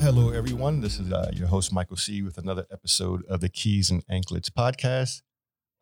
[0.00, 0.80] Hello, everyone.
[0.80, 4.48] This is uh, your host, Michael C., with another episode of the Keys and Anklets
[4.48, 5.22] podcast.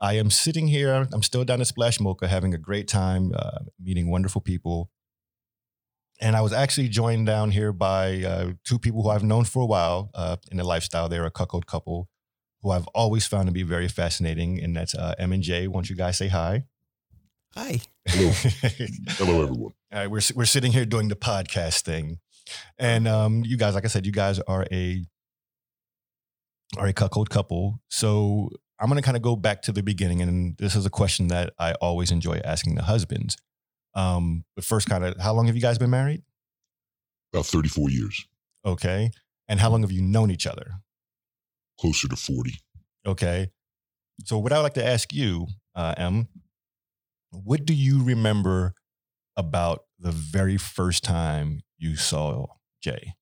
[0.01, 3.60] I am sitting here, I'm still down at Splash Mocha having a great time, uh,
[3.79, 4.91] meeting wonderful people.
[6.21, 9.62] And I was actually joined down here by uh, two people who I've known for
[9.62, 11.09] a while uh, in the lifestyle.
[11.09, 12.09] They're a cuckold couple
[12.62, 15.69] who I've always found to be very fascinating, and that's uh, M and J.
[15.69, 16.65] Won't you guys say hi?
[17.55, 17.80] Hi.
[18.07, 18.30] Hello.
[19.09, 19.73] Hello, everyone.
[19.93, 22.19] All right, we're we're sitting here doing the podcast thing,
[22.78, 25.04] and um, you guys, like I said, you guys are a
[26.77, 27.80] are a cuckold couple.
[27.90, 30.90] So I'm going to kind of go back to the beginning, and this is a
[30.90, 33.37] question that I always enjoy asking the husbands.
[33.95, 36.23] Um, but first, kind of, how long have you guys been married?
[37.32, 38.26] About 34 years,
[38.65, 39.10] Okay,
[39.49, 40.73] and how long have you known each other?
[41.78, 42.54] closer to 40.
[43.06, 43.49] Okay,
[44.24, 46.26] so what I would like to ask you, uh, M,
[47.30, 48.73] what do you remember
[49.37, 52.46] about the very first time you saw
[52.82, 53.15] J?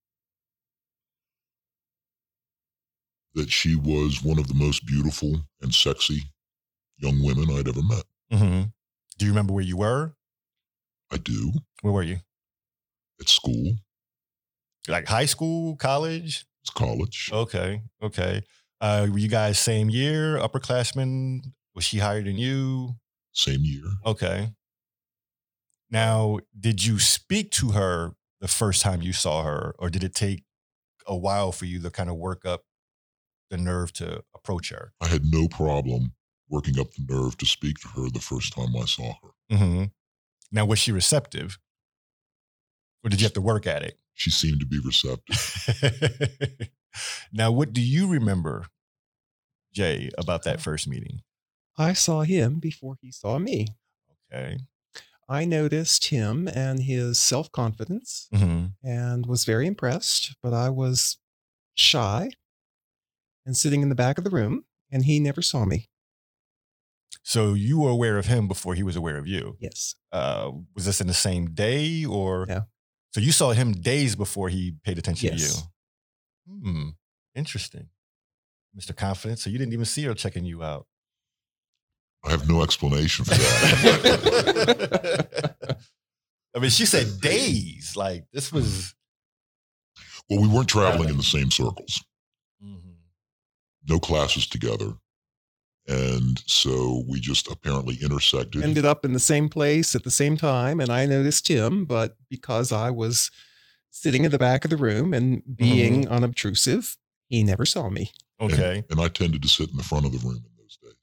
[3.35, 6.23] That she was one of the most beautiful and sexy
[6.99, 8.05] young women I'd ever met.
[8.33, 8.63] Mm-hmm.
[9.19, 10.15] Do you remember where you were?
[11.11, 11.53] I do.
[11.83, 12.19] Where were you?
[13.21, 13.75] At school,
[14.89, 16.45] Like high school, college?
[16.63, 17.31] it's college.
[17.33, 18.43] Okay, okay.
[18.81, 21.41] Uh, were you guys same year, upperclassmen?
[21.75, 22.95] Was she higher than you?
[23.33, 23.85] Same year.
[24.07, 24.51] Okay.
[25.91, 30.15] Now, did you speak to her the first time you saw her, or did it
[30.15, 30.43] take
[31.07, 32.65] a while for you to kind of work up
[33.49, 34.93] the nerve to approach her?
[35.01, 36.13] I had no problem
[36.51, 39.57] working up the nerve to speak to her the first time I saw her.
[39.57, 39.85] Mm-hmm.
[40.53, 41.59] Now, was she receptive,
[43.03, 43.99] or did you have to work at it?
[44.13, 46.69] She seemed to be receptive.
[47.33, 48.67] now, what do you remember,
[49.73, 51.23] J, about that first meeting?
[51.79, 53.69] I saw him before he saw me.
[54.31, 54.59] Okay.
[55.29, 61.19] I noticed him and his self confidence hmm and was very impressed, but I was
[61.75, 62.31] shy
[63.47, 65.89] and sitting in the back of the room, and he never saw me.
[67.23, 69.57] So you were aware of him before he was aware of you.
[69.61, 69.95] Yes.
[70.13, 72.45] Uh, was this in the same day or?
[72.47, 72.63] No.
[73.15, 75.55] So you saw him days before he paid attention Yes.
[75.57, 75.63] to
[76.49, 76.61] you.
[76.73, 76.89] Hmm.
[77.35, 77.89] Interesting.
[78.79, 78.95] Mr.
[78.95, 79.43] Confidence.
[79.45, 80.87] So you didn't even see her checking you out.
[82.25, 84.97] I have no explanation for that.
[86.57, 87.95] I mean, she said days.
[87.97, 88.95] Like this was.
[90.31, 92.03] well, we weren't traveling in the same circles,
[92.65, 92.95] Mhm.
[93.89, 94.95] no classes together.
[95.87, 98.63] And so we just apparently intersected.
[98.63, 102.17] Ended up in the same place at the same time, and I noticed him, but
[102.31, 103.31] because I was
[103.91, 106.97] sitting in the back of the room and being unobtrusive,
[107.29, 108.13] he never saw me.
[108.41, 108.83] Okay.
[108.91, 110.54] and I tended to sit in the front of the room in those days.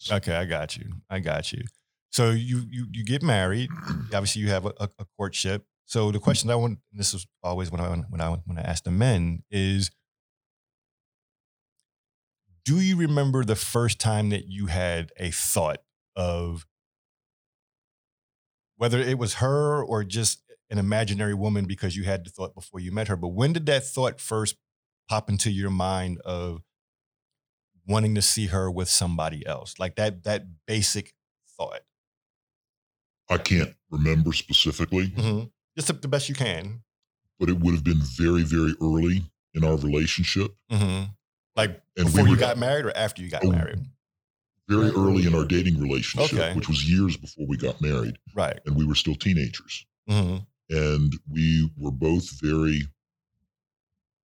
[0.10, 0.86] Okay, I got you.
[1.10, 1.64] I got you.
[2.12, 3.70] So you you you get married.
[4.14, 5.66] Obviously, you have a, a, courtship.
[5.86, 8.84] So the question I want, this is always when I when I when I ask
[8.84, 9.92] the men is,
[12.66, 15.80] do you remember the first time that you had a thought
[16.16, 16.66] of
[18.78, 22.80] whether it was her or just an imaginary woman because you had the thought before
[22.80, 23.16] you met her?
[23.16, 24.56] But when did that thought first
[25.08, 26.62] pop into your mind of
[27.92, 31.14] wanting to see her with somebody else like that that basic
[31.58, 31.82] thought
[33.30, 35.46] I can't remember specifically, mm-hmm.
[35.78, 36.82] just the best you can
[37.42, 39.24] but it would have been very, very early
[39.56, 40.52] in our relationship.
[40.72, 41.06] mm-hmm.
[41.56, 43.80] like And before we you got married or after you got Oh, married
[44.70, 46.54] very early in our dating relationship, Okay.
[46.54, 49.86] which was years before we got married, right and we were still teenagers.
[50.10, 50.38] mm-hmm.
[50.70, 52.84] And we were both very,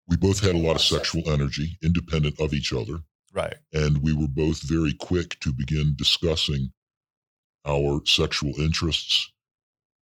[0.08, 3.00] we both had a lot of sexual energy, independent of each other.
[3.38, 6.72] Right And we were both very quick to begin discussing
[7.66, 9.32] our sexual interests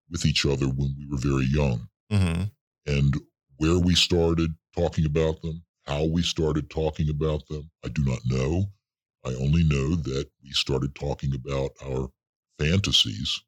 [0.10, 1.88] with each other when we were very young.
[2.12, 2.44] mm-hmm.
[2.86, 3.20] and
[3.58, 8.20] where we started talking about them, how we started talking about them, I do not
[8.26, 8.66] know.
[9.26, 12.10] I only know that we started talking about our
[12.60, 13.42] fantasies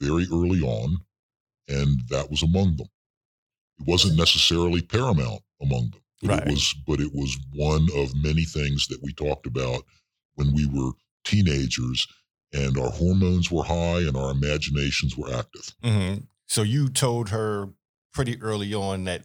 [0.00, 0.98] very early on,
[1.68, 2.88] and that was among them.
[3.80, 6.42] It wasn't necessarily paramount among them, but Right.
[6.46, 9.84] it was but it was one of many things that we talked about
[10.34, 10.92] when we were
[11.24, 12.06] teenagers
[12.52, 15.74] and our hormones were high and our imaginations were active.
[15.82, 16.24] Mm-hmm.
[16.46, 17.70] so you told her
[18.12, 19.24] pretty early on that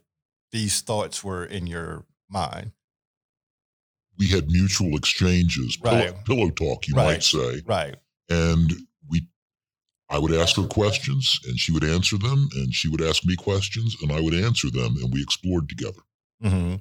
[0.52, 2.72] these thoughts were in your mind
[4.18, 7.04] we had mutual exchanges, pillow, pillow talk, you Right.
[7.16, 7.62] might say.
[7.66, 7.96] Right.
[8.30, 8.72] And
[9.10, 9.28] we,
[10.10, 13.36] I would ask her questions, and she would answer them, and she would ask me
[13.36, 16.00] questions, and I would answer them, and we explored together.
[16.42, 16.76] Hmm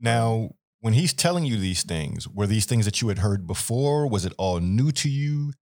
[0.00, 0.50] Now,
[0.80, 4.06] when he's telling you these things, were these things that you had heard before?
[4.08, 5.52] Was it all new to you?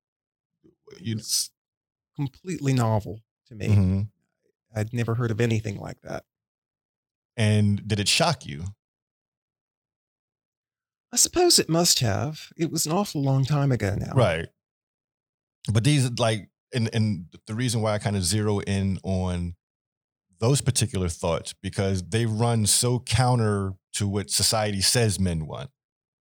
[1.00, 1.50] You, It's
[2.16, 3.68] completely novel to me.
[3.68, 4.08] Mhm.
[4.74, 6.24] I'd never heard of anything like that.
[7.36, 8.64] And did it shock you?
[11.12, 12.52] I suppose it must have.
[12.56, 14.12] It was an awful long time ago now.
[14.14, 14.48] Right.
[15.72, 19.54] But these like and and the reason why I kind of zero in on
[20.38, 25.70] those particular thoughts because they run so counter to what society says men want.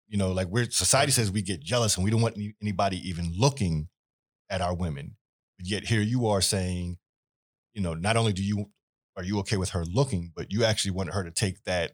[0.09, 3.09] You know, like we're society says we get jealous and we don't want any, anybody
[3.09, 3.89] even looking
[4.49, 5.17] at our women.
[5.57, 6.99] But yet here you are saying,
[7.75, 8.67] you know, not only do you
[9.17, 11.93] are you okay with her looking, but you actually want her to take that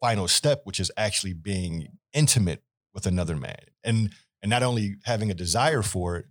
[0.00, 3.56] final step, which is actually being intimate with another man.
[3.82, 4.10] And
[4.42, 6.26] and not only having a desire for it,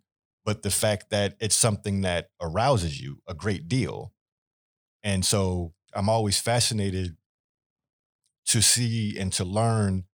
[0.45, 4.12] but the fact that it's something that arouses you a great deal.
[5.03, 7.17] And so I'm always fascinated
[8.47, 10.05] to see and to learn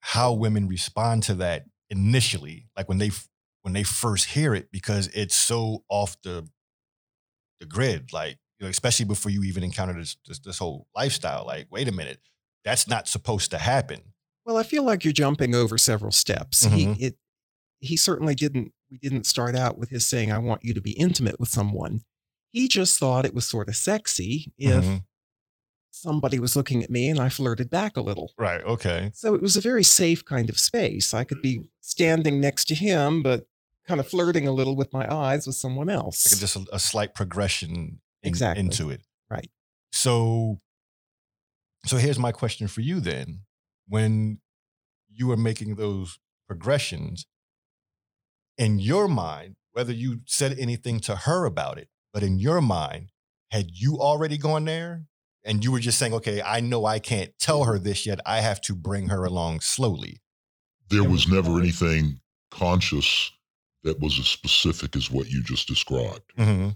[0.00, 3.10] how women respond to that initially, like when they
[3.62, 6.46] when they first hear it, because it's so off the
[7.60, 11.46] the grid, like you know, especially before you even encounter this, this this whole lifestyle.
[11.46, 12.20] Like, wait a minute,
[12.64, 14.00] that's not supposed to happen.
[14.44, 16.66] Well, I feel like you're jumping over several steps.
[16.66, 16.96] Mhm.
[16.96, 17.16] He it
[17.80, 20.92] he certainly didn't we didn't start out with his saying, I want you to be
[20.92, 22.02] intimate with someone.
[22.54, 25.04] He just thought it was sort of sexy if Mhm.
[25.90, 28.32] somebody was looking at me and I flirted back a little.
[28.38, 28.62] Right.
[28.62, 29.10] Okay.
[29.12, 31.12] So it was a very safe kind of space.
[31.12, 33.48] I could be standing next to him, but
[33.88, 36.30] kind of flirting a little with my eyes with someone else.
[36.32, 37.70] like just a, a slight progression
[38.22, 38.60] in- Exactly.
[38.64, 39.02] into it.
[39.28, 39.50] Right.
[39.92, 40.60] So,
[41.86, 43.40] so here's my question for you then:
[43.88, 44.40] When
[45.10, 47.26] you were making those progressions,
[48.56, 53.10] in your mind, whether you said anything to her about it, but in your mind,
[53.50, 55.04] had you already gone there?
[55.44, 58.18] And you were just saying, okay, I know I can't tell her this yet.
[58.24, 60.22] I have to bring her along slowly.
[60.88, 62.20] There was never anything
[62.50, 63.30] conscious
[63.82, 66.32] that was as specific as what you just described.
[66.38, 66.70] Mm-hmm.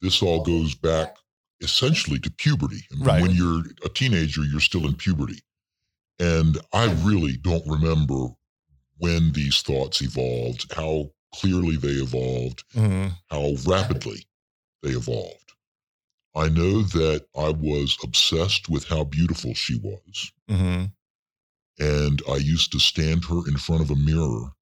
[0.00, 1.16] This all goes back
[1.60, 2.82] essentially to puberty.
[2.92, 3.22] I mean, Right.
[3.22, 5.40] When you're a teenager, you're still in puberty.
[6.20, 8.28] And I really don't remember
[8.98, 13.08] when these thoughts evolved, how clearly they evolved, Mm-hmm.
[13.30, 14.26] how rapidly
[14.86, 15.52] they evolved.
[16.34, 20.32] I know that I was obsessed with how beautiful she was.
[20.50, 20.84] Mm-hmm.
[21.78, 24.52] And I used to stand her in front of a mirror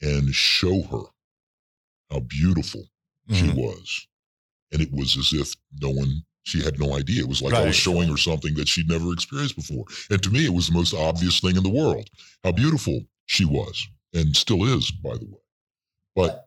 [0.00, 1.02] and show her
[2.10, 2.84] how beautiful
[3.32, 3.56] she Mm-hmm.
[3.58, 4.06] was.
[4.72, 7.22] And it was as if no one, she had no idea.
[7.22, 9.84] It was like I was showing her something that she'd never experienced before.
[10.10, 12.08] And to me, it was the most obvious thing in the world
[12.44, 15.40] how beautiful she was and still is, by the way.
[16.14, 16.45] But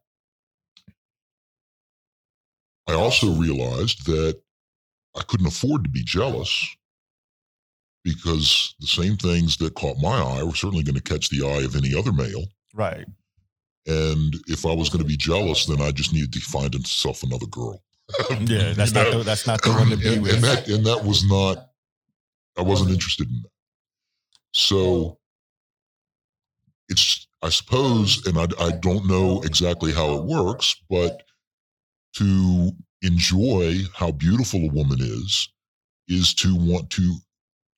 [2.89, 4.39] I also realized that
[5.15, 6.75] I couldn't afford to be jealous
[8.03, 11.63] because the same things that caught my eye were certainly going to catch the eye
[11.63, 12.45] of any other male.
[12.73, 13.05] Right.
[13.85, 17.23] And if I was going to be jealous, then I just needed to find myself
[17.23, 17.81] another girl.
[18.11, 19.19] Mm, yeah, that's not know?
[19.19, 20.35] the, that's not the one to be and, with.
[20.35, 21.69] and that and that was not.
[22.57, 23.49] I wasn't interested in that.
[24.53, 25.17] So
[26.87, 31.23] it's I suppose, and I, I don't know exactly how it works, but
[32.17, 35.49] to enjoy how beautiful a woman is
[36.07, 37.15] is to want to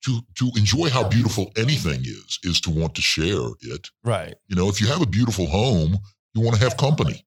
[0.04, 4.34] to to enjoy how beautiful anything is is to want to share it right.
[4.48, 5.96] you know, if you have a beautiful home,
[6.34, 7.24] you want to have company.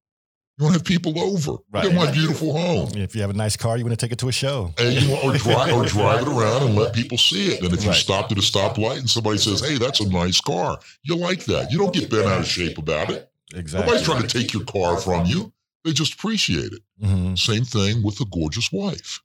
[0.58, 1.52] You want to have people over.
[1.52, 1.86] Look Right.
[1.86, 2.98] at my beautiful home.
[2.98, 4.74] If you have a nice car, you want to take it to a show.
[4.78, 7.62] And you want, or, drive, or drive it around and let people see it.
[7.62, 7.98] And if you Right.
[7.98, 11.72] stopped at a stoplight and somebody says, hey, that's a nice car, you like that.
[11.74, 13.30] You don't get bent out of shape about it.
[13.54, 13.86] Exactly.
[13.86, 15.52] Nobody's trying to take your car from you.
[15.86, 16.82] They just appreciate it.
[17.02, 17.38] Mhm.
[17.40, 19.22] Same thing with a gorgeous wife.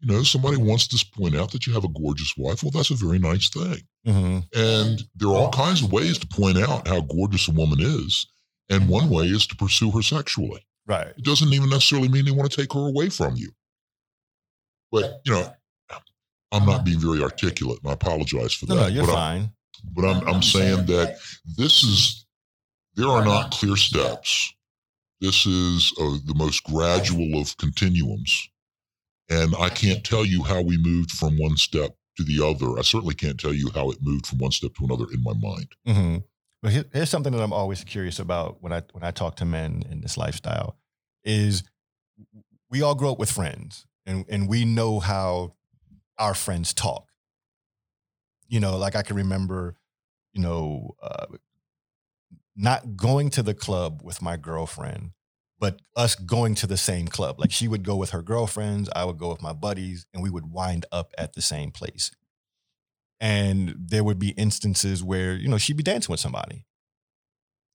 [0.00, 2.62] You know, somebody wants to point out that you have a gorgeous wife.
[2.62, 3.80] Well, that's a very nice thing.
[4.06, 4.54] Mhm.
[4.54, 8.26] And there are all kinds of ways to point out how gorgeous a woman is.
[8.68, 10.66] And one way is to pursue her sexually.
[10.86, 11.14] Right.
[11.16, 13.54] It doesn't even necessarily mean they want to take her away from you.
[14.90, 15.54] But, you know,
[16.52, 18.80] I'm not being very articulate and I apologize for No, that.
[18.82, 19.42] no, you're but fine.
[19.42, 21.18] I'm, but I'm, I'm saying that
[21.56, 22.26] this is,
[22.94, 24.52] there are not clear steps.
[25.20, 28.48] This is uh, the most gradual of continuums.
[29.30, 32.78] And I can't tell you how we moved from one step to the other.
[32.78, 35.32] I certainly can't tell you how it moved from one step to another in my
[35.32, 35.68] mind.
[35.86, 36.16] hmm
[36.62, 39.44] But here, here's something that I'm always curious about when I when I talk to
[39.44, 40.76] men in this lifestyle
[41.24, 41.62] is
[42.70, 45.54] we all grow up with friends and and we know how
[46.18, 47.08] our friends talk.
[48.46, 49.76] You know, like I can remember
[50.34, 51.26] you know, uh,
[52.56, 55.10] not going to the club with my girlfriend,
[55.58, 57.38] but us going to the same club.
[57.38, 60.30] Like she would go with her girlfriends, I would go with my buddies, and we
[60.30, 62.10] would wind up at the same place.
[63.20, 66.66] And there would be instances where, you know, she'd be dancing with somebody.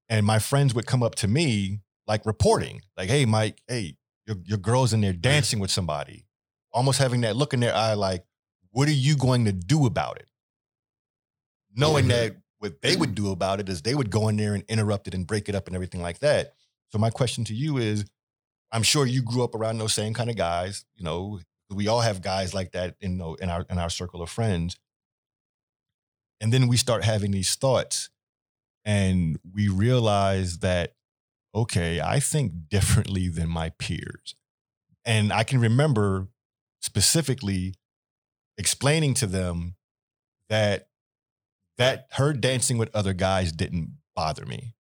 [0.08, 3.96] And my friends would come up to me, like reporting, like, hey, Mike, hey,
[4.28, 6.26] your, your girl's in there dancing with somebody,
[6.72, 8.24] almost having that look in their eye, like,
[8.72, 10.28] what are you going to do about it?
[11.76, 13.16] Knowing that what they would mm.
[13.16, 15.56] do about it is they would go in there and interrupt it and break it
[15.56, 16.54] up and everything like that.
[16.92, 18.06] So my question to you is,
[18.72, 20.86] I'm sure you grew up around those same kind of guys.
[20.96, 21.40] You know,
[21.70, 24.78] we all have guys like that in in our in our circle of friends.
[26.42, 28.10] And then we start having these thoughts,
[28.86, 30.94] and we realize that,
[31.54, 34.36] okay, I think differently than my peers.
[35.06, 36.28] And I can remember
[36.82, 37.74] specifically
[38.58, 39.76] explaining to them
[40.50, 40.89] that
[41.80, 44.76] that her dancing with other guys didn't bother me.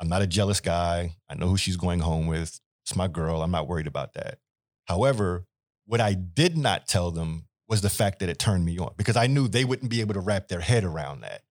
[0.00, 1.16] I'm not a jealous guy.
[1.30, 2.60] I know who she's going home with.
[2.84, 3.40] It's my girl.
[3.42, 4.40] I'm not worried about that.
[4.86, 5.46] However,
[5.86, 9.16] what I did not tell them was the fact that it turned me on because
[9.16, 11.42] I knew they wouldn't be able to wrap their head around that.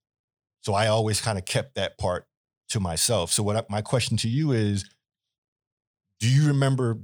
[0.61, 2.27] So I always kind of kept that part
[2.69, 3.31] to myself.
[3.31, 4.85] So what I, my question to you is
[6.19, 6.99] do you remember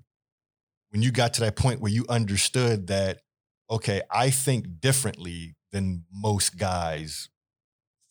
[0.89, 3.21] when you got to that point where you understood that
[3.69, 7.29] okay, I think differently than most guys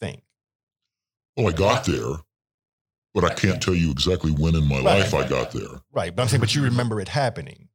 [0.01, 0.23] think?
[1.37, 2.17] Oh, I got there,
[3.15, 5.81] but I can't tell you exactly when in my Right, life I got there.
[5.93, 6.15] Right.
[6.15, 7.69] But I'm saying, but you remember it happening.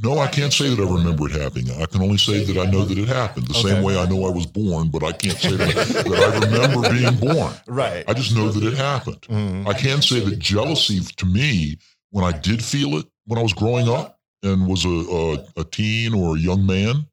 [0.00, 1.70] No, I can't say that I remember it happening.
[1.82, 3.48] I can only say that I know that it happened.
[3.48, 3.70] The Okay.
[3.70, 5.74] same way I know I was born, but I can't say that,
[6.06, 7.52] that I remember being born.
[7.66, 8.04] Right.
[8.08, 9.22] I just know that it happened.
[9.22, 9.66] Mhm.
[9.66, 11.78] I can say that jealousy to me,
[12.10, 15.64] when I did feel it when I was growing up and was a, a, a
[15.64, 17.06] teen or a young man,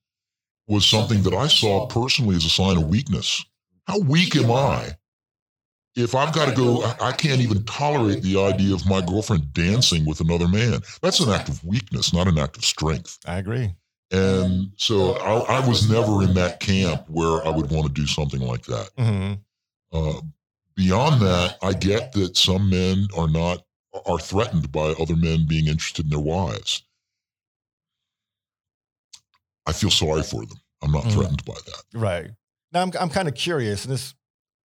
[0.68, 3.44] was something that I saw personally as a sign of weakness.
[3.88, 4.92] How weak am I?
[5.96, 9.54] If I've got to go, I- I can't even tolerate the idea of my girlfriend
[9.54, 10.82] dancing with another man.
[11.02, 13.18] That's an act of weakness, not an act of strength.
[13.26, 13.74] I agree.
[14.12, 18.06] And so I, I was never in that camp where I would want to do
[18.08, 18.90] something like that.
[18.98, 19.34] hmm
[19.92, 20.20] Uh,
[20.76, 23.64] beyond that, I get that some men are not
[24.06, 26.84] are threatened by other men being interested in their wives.
[29.66, 30.58] I feel sorry for them.
[30.82, 31.14] I'm not Mhm.
[31.14, 31.84] threatened by that.
[31.94, 32.32] Right.
[32.72, 34.14] Now I'm I'm kind of curious, and this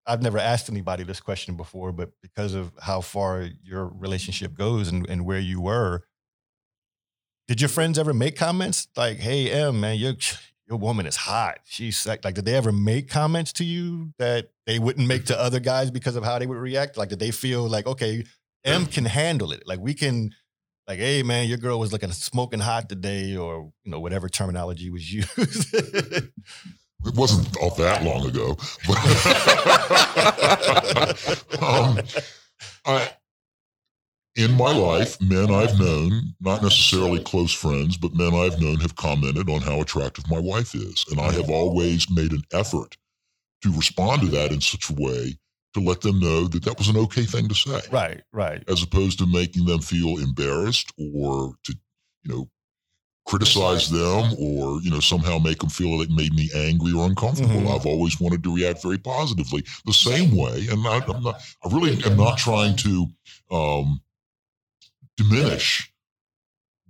[0.05, 4.87] I've never asked anybody this question before, but because of how far your relationship goes
[4.87, 6.03] and, and where you were,
[7.47, 10.15] did your friends ever make comments like, "Hey, M, man, your
[10.67, 11.59] your woman is hot.
[11.65, 15.39] She's like, like." Did they ever make comments to you that they wouldn't make to
[15.39, 16.97] other guys because of how they would react?
[16.97, 18.23] Like, did they feel like, okay,
[18.63, 19.63] M can handle it?
[19.67, 20.33] Like, we can.
[20.89, 24.89] Like, hey man, your girl was looking smoking hot today, or you know whatever terminology
[24.89, 25.29] was used.
[27.05, 28.57] It wasn't all that long ago.
[28.87, 28.97] But
[31.63, 31.99] um,
[32.85, 33.09] I,
[34.35, 38.95] in my life, men I've known, not necessarily close friends, but men I've known have
[38.95, 41.05] commented on how attractive my wife is.
[41.11, 42.97] And I have always made an effort
[43.61, 45.37] to respond to that in such a way
[45.73, 48.63] to let them know that that was an okay thing to say, right, right.
[48.67, 51.75] as opposed to making them feel embarrassed or to,
[52.23, 52.49] you know,
[53.27, 57.05] criticize them or you know somehow make them feel like it made me angry or
[57.05, 57.61] uncomfortable.
[57.61, 57.75] Mhm.
[57.75, 61.39] I've always wanted to react very positively, the same way, and I, I'm not.
[61.63, 63.07] I really am not trying to
[63.51, 64.01] um,
[65.17, 65.91] diminish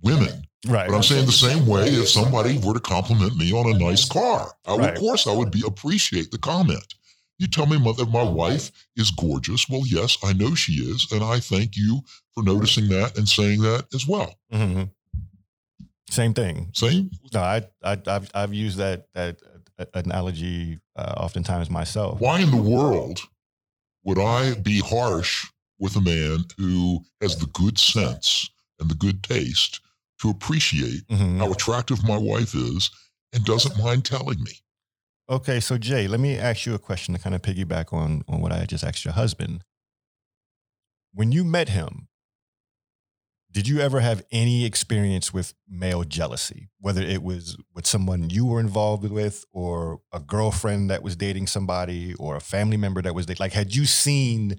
[0.02, 0.88] women, Right.
[0.88, 1.88] but I'm saying the same way.
[1.88, 5.32] If somebody were to compliment me on a nice car, I would, of course I
[5.34, 6.94] would be appreciate the comment.
[7.40, 9.66] You tell me my- that my wife is gorgeous.
[9.66, 12.02] Well, yes, I know she is, and I thank you
[12.34, 14.34] for noticing that and saying that as well.
[14.52, 14.84] hmm
[16.10, 16.70] Same thing.
[16.74, 19.40] Same No, I, I I've I've used that that
[19.78, 22.20] uh, analogy uh, oftentimes myself.
[22.20, 23.20] why in the world
[24.04, 25.46] would I be harsh
[25.78, 29.80] with a man who has the good sense and the good taste
[30.20, 31.38] to appreciate Mhm.
[31.38, 32.90] how attractive my wife is
[33.32, 34.52] and doesn't mind telling me?
[35.30, 38.40] Okay, so J, let me ask you a question to kind of piggyback on on
[38.40, 39.62] what I just asked your husband.
[41.14, 42.08] When you met him,
[43.52, 48.44] did you ever have any experience with male jealousy, whether it was with someone you
[48.44, 53.14] were involved with, or a girlfriend that was dating somebody, or a family member that
[53.14, 53.44] was dating?
[53.44, 54.56] Like, had you seen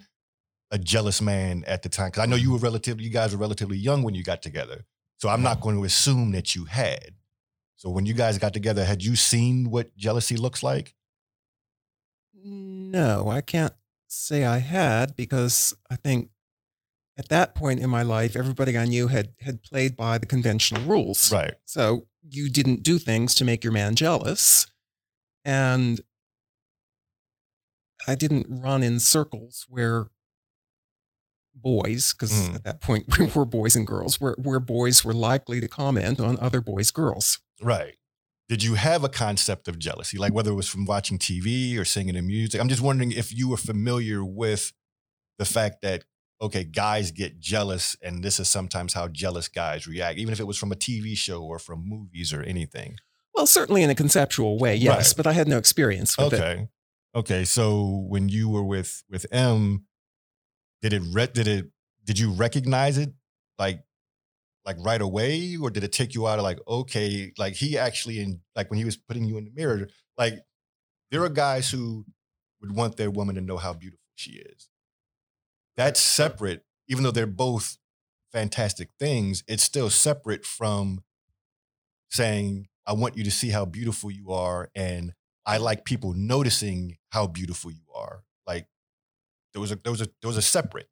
[0.71, 2.07] a jealous man at the time?
[2.07, 4.85] Because I know you were relatively, you guys were relatively young when you got together,
[5.17, 7.15] so I'm not going to assume that you had.
[7.81, 10.93] So when you guys got together, had you seen what jealousy looks like?
[12.31, 13.73] No, I can't
[14.07, 16.29] say I had because I think
[17.17, 20.83] at that point in my life, everybody I knew had had played by the conventional
[20.83, 21.31] rules.
[21.31, 21.55] Right.
[21.65, 24.67] So you didn't do things to make your man jealous.
[25.43, 26.01] And
[28.07, 30.05] I didn't run in circles where
[31.55, 32.55] boys, because Mhm.
[32.55, 36.19] at that point we were boys and girls, where, where boys were likely to comment
[36.19, 37.39] on other boys' girls.
[37.61, 37.95] Right.
[38.49, 41.85] Did you have a concept of jealousy, like whether it was from watching TV or
[41.85, 42.59] singing the music?
[42.59, 44.73] I'm just wondering if you were familiar with
[45.37, 46.03] the fact that
[46.41, 50.45] okay, guys get jealous, and this is sometimes how jealous guys react, even if it
[50.47, 52.95] was from a TV show or from movies or anything.
[53.35, 55.17] Well, certainly in a conceptual way, yes, Right.
[55.17, 56.37] but I had no experience with it.
[56.41, 56.67] Okay.
[57.15, 57.45] Okay.
[57.45, 59.85] So when you were with with M,
[60.81, 61.67] did it re- did it
[62.03, 63.13] did you recognize it
[63.59, 63.83] like
[64.65, 68.19] like right away, or did it take you out of like okay, like he actually
[68.19, 69.87] in like when he was putting you in the mirror,
[70.17, 70.39] like
[71.09, 72.05] there are guys who
[72.61, 74.69] would want their woman to know how beautiful she is.
[75.75, 77.77] That's separate, even though they're both
[78.31, 79.43] fantastic things.
[79.47, 81.03] It's still separate from
[82.09, 85.13] saying, "I want you to see how beautiful you are," and
[85.45, 88.23] I like people noticing how beautiful you are.
[88.45, 88.67] Like
[89.53, 90.89] there was a there was a there was a separate.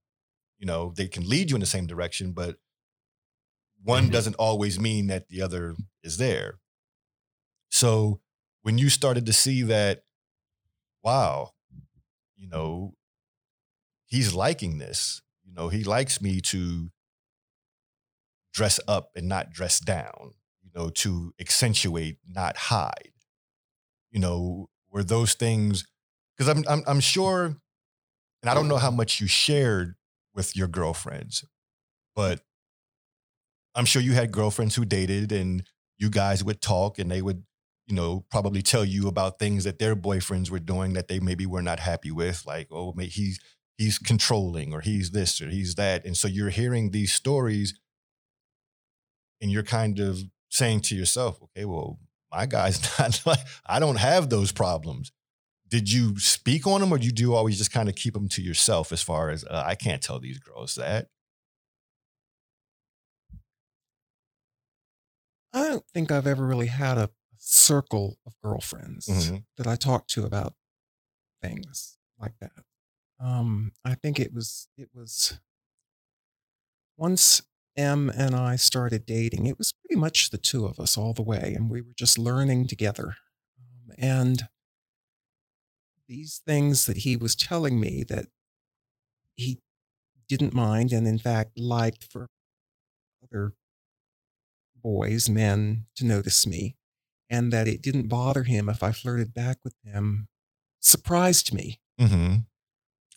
[0.58, 2.58] You know, they can lead you in the same direction, but
[3.84, 4.12] one Mhm.
[4.12, 6.60] doesn't always mean that the other is there.
[7.72, 8.22] So
[8.62, 10.04] when you started to see that,
[11.04, 11.54] wow,
[12.38, 12.96] you know,
[14.06, 15.22] he's liking this.
[15.44, 16.92] You know, he likes me to
[18.54, 23.12] dress up and not dress down, you know, to accentuate, not hide.
[24.12, 25.86] You know, were those things
[26.36, 29.96] because I'm, I'm I'm sure, and I don't know how much you shared
[30.34, 31.46] with your girlfriends,
[32.16, 32.42] but
[33.76, 35.64] I'm sure you had girlfriends who dated and
[35.98, 37.44] you guys would talk and they would,
[37.88, 41.46] you know, probably tell you about things that their boyfriends were doing that they maybe
[41.46, 43.40] were not happy with, like, oh, he's
[43.78, 46.06] he's controlling or he's this or he's that.
[46.06, 47.74] And so you're hearing these stories
[49.42, 52.00] and you're kind of saying to yourself, okay, well,
[52.32, 55.12] my guy's not like, I don't have those problems.
[55.68, 58.42] Did you speak on them or do you always just kind of keep them to
[58.42, 61.08] yourself as far as, uh, I can't tell these girls that?
[65.54, 69.46] I don't think I've ever really had a circle of girlfriends Mhm.
[69.58, 70.56] that I talked to about
[71.42, 72.66] things like that.
[73.20, 75.40] Um, I think it was it was
[76.98, 77.42] once
[77.76, 81.22] M and I started dating, it was pretty much the two of us all the
[81.22, 83.16] way, and we were just learning together.
[83.60, 84.50] Um, and
[86.08, 88.28] these things that he was telling me that
[89.36, 89.60] he
[90.28, 92.30] didn't mind and in fact liked for
[93.24, 93.54] other
[94.82, 96.76] boys, men to notice me,
[97.30, 100.28] and that it didn't bother him if I flirted back with him
[100.80, 101.80] surprised me.
[102.00, 102.38] Mm-hmm.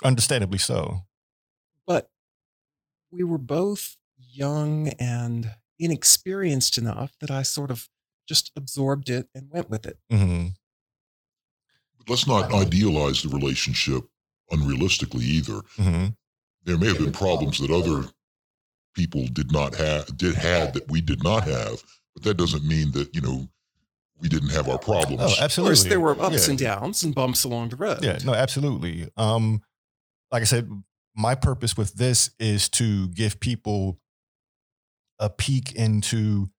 [0.04, 1.02] Understandably so.
[1.86, 2.10] But
[3.10, 7.88] we were both young and inexperienced enough that I sort of
[8.28, 9.98] just absorbed it and went with it.
[10.12, 10.48] Mm-hmm.
[11.98, 14.04] But let's not idealize the relationship
[14.50, 15.60] unrealistically either.
[15.78, 16.06] Mm-hmm.
[16.64, 18.08] There may have been problems that other
[18.94, 21.82] people did not have did had that we did not have,
[22.14, 23.48] but that doesn't mean that, you know,
[24.20, 25.20] we didn't have our problems.
[25.20, 25.70] Oh, Of absolutely.
[25.76, 26.50] course, there were ups Yeah.
[26.50, 28.04] and downs and bumps along the road.
[28.04, 29.08] Yeah, no, absolutely.
[29.16, 29.62] Um,
[30.30, 30.68] like I said,
[31.14, 33.98] my purpose with this is to give people
[35.18, 36.50] a peek into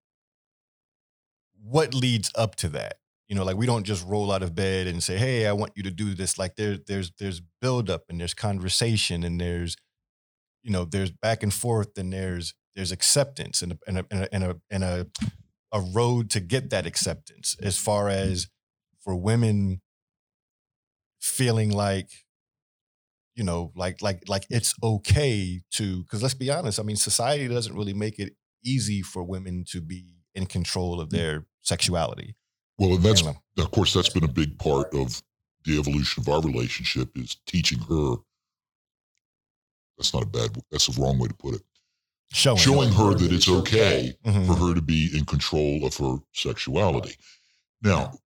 [1.62, 2.98] what leads up to that.
[3.28, 5.72] You know, like we don't just roll out of bed and say, "Hey, I want
[5.76, 9.76] you to do this." Like there, there's there's build up and there's conversation and there's,
[10.64, 14.24] you know, there's back and forth and there's there's acceptance and a, and a, and
[14.24, 15.08] a, and a, and a
[15.72, 17.56] a road to get that acceptance.
[17.62, 18.48] As far as
[19.04, 19.82] for women
[21.20, 22.10] feeling like
[23.36, 27.48] you know like like like it's okay to because let's be honest i mean society
[27.48, 32.36] doesn't really make it easy for women to be in control of their sexuality
[32.78, 35.22] Well, and that's of course that's been a big part of
[35.64, 38.16] the evolution of our relationship is teaching her
[40.04, 41.62] that's not a bad that's the wrong way to put it.
[42.34, 44.14] Showing showing her that it's okay.
[44.26, 44.48] Mhm.
[44.48, 47.16] for her to be in control of her sexuality.
[47.82, 48.18] Now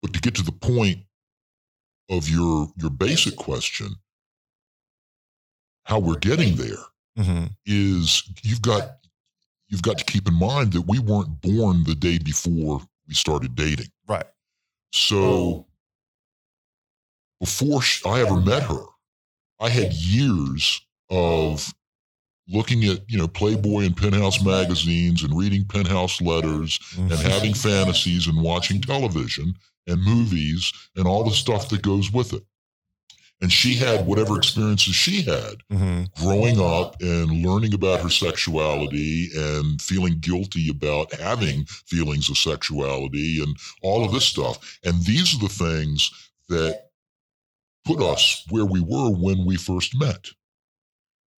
[0.00, 1.04] but to get to the point
[2.08, 3.94] of your your basic question
[5.84, 6.84] how we're getting there
[7.18, 7.54] Mhm.
[7.66, 8.98] is you've got
[9.68, 13.54] you've got to keep in mind that we weren't born the day before we started
[13.54, 13.90] dating.
[14.06, 14.26] Right.
[14.92, 15.66] So
[17.40, 18.84] before sh I ever met her,
[19.60, 21.72] I had years of
[22.48, 27.22] looking at, you know, Playboy and Penthouse magazines and reading Penthouse letters and Mhm.
[27.22, 29.54] having fantasies and watching television
[29.86, 32.44] and movies and all the stuff that goes with it.
[33.40, 39.28] And she had whatever experiences she had hmm growing up and learning about her sexuality
[39.34, 44.78] and feeling guilty about having feelings of sexuality and all of this stuff.
[44.84, 46.10] And these are the things
[46.48, 46.83] that
[47.84, 50.28] put us where we were when we first met.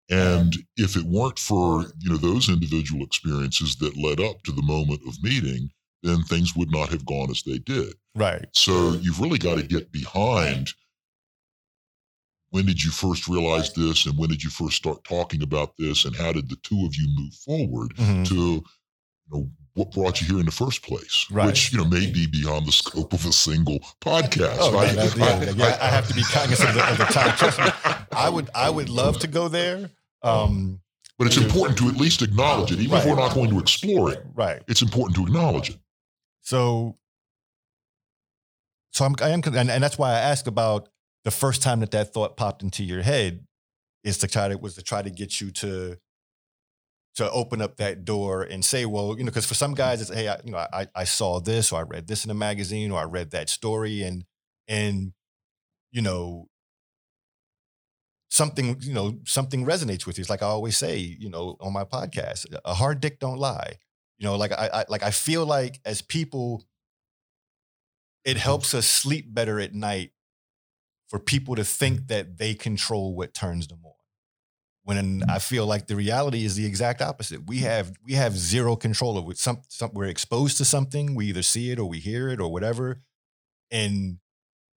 [0.08, 4.62] And if it weren't for, you know, those individual experiences that led up to the
[4.62, 5.70] moment of meeting,
[6.04, 7.92] then things would not have gone as they did.
[8.14, 8.46] Right.
[8.52, 10.72] So you've really got to get behind
[12.50, 16.04] when did you first realize this and when did you first start talking about this
[16.04, 18.26] and how did the two of you move forward Mhm.
[18.28, 18.62] to you
[19.30, 21.46] know what brought you here in the first place Right.
[21.46, 25.16] which you know may be beyond the scope of a single podcast Oh, I, that-
[25.16, 27.36] yeah, yeah, I have to be cognizant of the, of the time.
[27.36, 27.66] Trust me,
[28.12, 29.90] I would I would love to go there.
[30.22, 30.80] Um,
[31.18, 34.10] but it's important to at least acknowledge it even if we're not going to explore
[34.12, 34.62] it right.
[34.68, 35.76] it's important to acknowledge it
[36.42, 36.98] So,
[38.92, 40.88] so I'm, I am, and, and that's why I asked about
[41.24, 43.46] the first time that that thought popped into your head
[44.04, 45.98] is to try to was to try to get you to
[47.16, 50.12] to open up that door and say, well, you know, because for some guys it's
[50.12, 52.90] hey, I, you know, I I saw this or I read this in a magazine
[52.90, 54.24] or I read that story and
[54.68, 55.12] and
[55.90, 56.48] you know
[58.30, 60.22] something you know something resonates with you.
[60.22, 63.78] It's like I always say, you know, on my podcast, a hard dick don't lie.
[64.18, 66.64] You know, like I, I like I feel like as people,
[68.24, 68.38] it mm-hmm.
[68.40, 70.10] helps us sleep better at night
[71.08, 72.06] for people to think mm-hmm.
[72.08, 73.95] that they control what turns them on.
[74.86, 77.44] When I feel like the reality is the exact opposite.
[77.48, 77.62] We mm.
[77.62, 79.36] have we have zero control over it.
[79.38, 81.16] Some, some we're exposed to something.
[81.16, 83.00] We either see it or we hear it or whatever,
[83.72, 84.18] and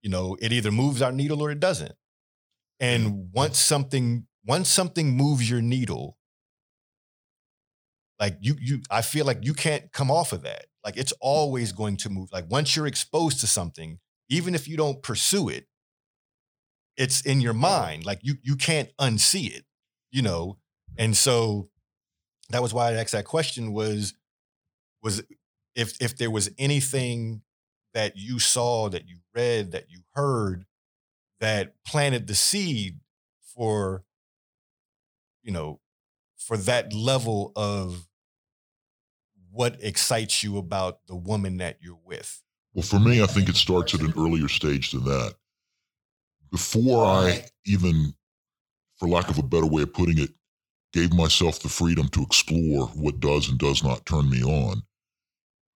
[0.01, 1.91] you know it either moves our needle or it doesn't.
[2.79, 3.27] And mm.
[3.33, 6.17] once something once something moves your needle,
[8.19, 10.65] like you you I feel like you can't come off of that.
[10.83, 11.17] Like it's mm.
[11.21, 12.29] always going to move.
[12.33, 15.67] Like once you're exposed to something, even if you don't pursue it,
[16.97, 18.07] it's in your mind.
[18.07, 19.65] Like you you can't unsee it,
[20.11, 20.57] you know.
[20.97, 21.69] And so
[22.49, 24.13] that was why I asked that question was
[25.01, 25.23] was
[25.75, 27.41] if if there was anything
[27.93, 30.65] that you saw, that you read, that you heard
[31.39, 32.99] that planted the seed
[33.55, 34.03] for
[35.43, 35.79] you know
[36.37, 38.07] for that level of
[39.51, 42.43] what excites you about the woman that you're with
[42.73, 45.35] Well, for me, I think it starts at an earlier stage than that.
[46.51, 48.13] Before I even,
[48.99, 50.31] for lack of a better way of putting it,
[50.93, 54.81] gave myself the freedom to explore what does and does not turn me on,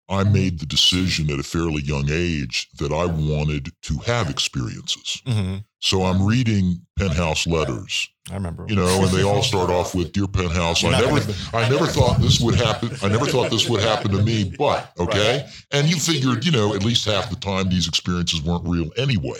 [0.09, 5.21] I made the decision at a fairly young age that I wanted to have experiences.
[5.25, 5.57] mm-hmm.
[5.81, 10.11] So I'm reading Penthouse letters, i remember you know, and they all start off with
[10.11, 12.89] "Dear Penthouse." I never, I never thought this would happen.
[13.01, 15.47] I never thought this would happen to me, but okay.
[15.71, 19.39] And you figured, you know, at least half the time these experiences weren't real anyway.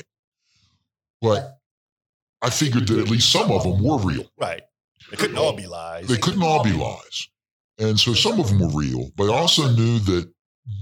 [1.22, 1.59] But
[2.42, 4.26] I figured that at least some of them were real.
[4.38, 4.62] right
[5.12, 7.28] They couldn't all be lies They couldn't all be lies.
[7.78, 10.32] And so some of them were real, but I also knew that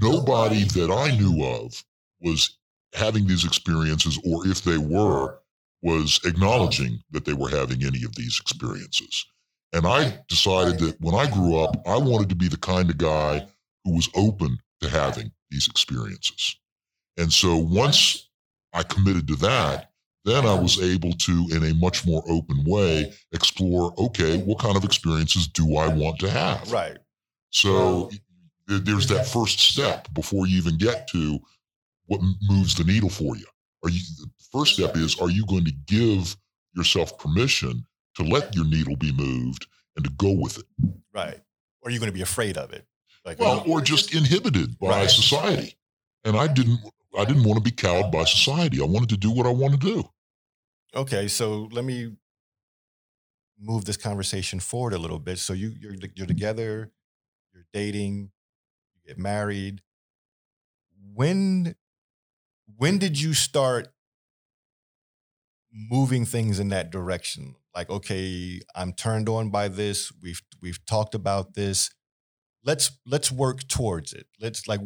[0.02, 1.84] nobody that I knew of
[2.22, 2.58] was
[2.94, 5.40] having these experiences, or if they were,
[5.84, 9.26] was acknowledging that they were having any of these experiences.
[9.74, 12.98] And I decided that when I grew up, I wanted to be the kind of
[12.98, 13.46] guy
[13.84, 16.56] who was open to having these experiences.
[17.18, 18.30] And so once
[18.74, 19.92] I committed to that,
[20.28, 24.76] then I was able to, in a much more open way, explore okay, what kind
[24.76, 26.72] of experiences do I want to have?
[26.72, 26.98] right
[27.52, 28.10] So
[28.68, 31.40] th- there's that first step before you even get to
[32.08, 33.46] what moves the needle for you.
[33.84, 36.36] Are you the first step is are you going to give
[36.76, 37.86] yourself permission
[38.16, 40.66] to let your needle be moved and to go with it?
[41.14, 41.40] right
[41.82, 42.86] or are you going to be afraid of it
[43.26, 45.10] like Well, or just inhibited by Right.
[45.10, 45.76] society.
[46.26, 46.80] And I didn't
[47.18, 48.82] I didn't want to be cowed by society.
[48.82, 50.10] I wanted to do what I want to do.
[50.96, 52.16] Okay so let me
[53.60, 55.40] move this conversation forward a little bit.
[55.40, 56.26] So you you're, you're mm-hmm.
[56.26, 56.92] together
[57.54, 58.32] you're dating
[58.96, 59.82] you get married.
[61.14, 61.76] When
[62.76, 63.00] when mm-hmm.
[63.00, 63.90] did you start
[65.72, 67.56] moving things in that direction?
[67.76, 71.92] Like okay i'm turned on by this we've we've talked about this.
[72.64, 74.28] Let's let's work towards it.
[74.40, 74.82] Let's like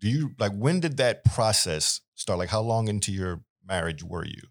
[0.00, 2.38] do you like when did that process start?
[2.38, 4.42] Like how long into your marriage were you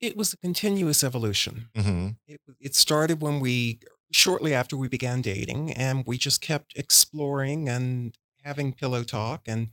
[0.00, 1.68] It was a continuous evolution.
[1.74, 2.08] mm-hmm.
[2.26, 3.80] It, it started when we,
[4.12, 9.68] shortly after we began dating, and we just kept exploring and having pillow talk and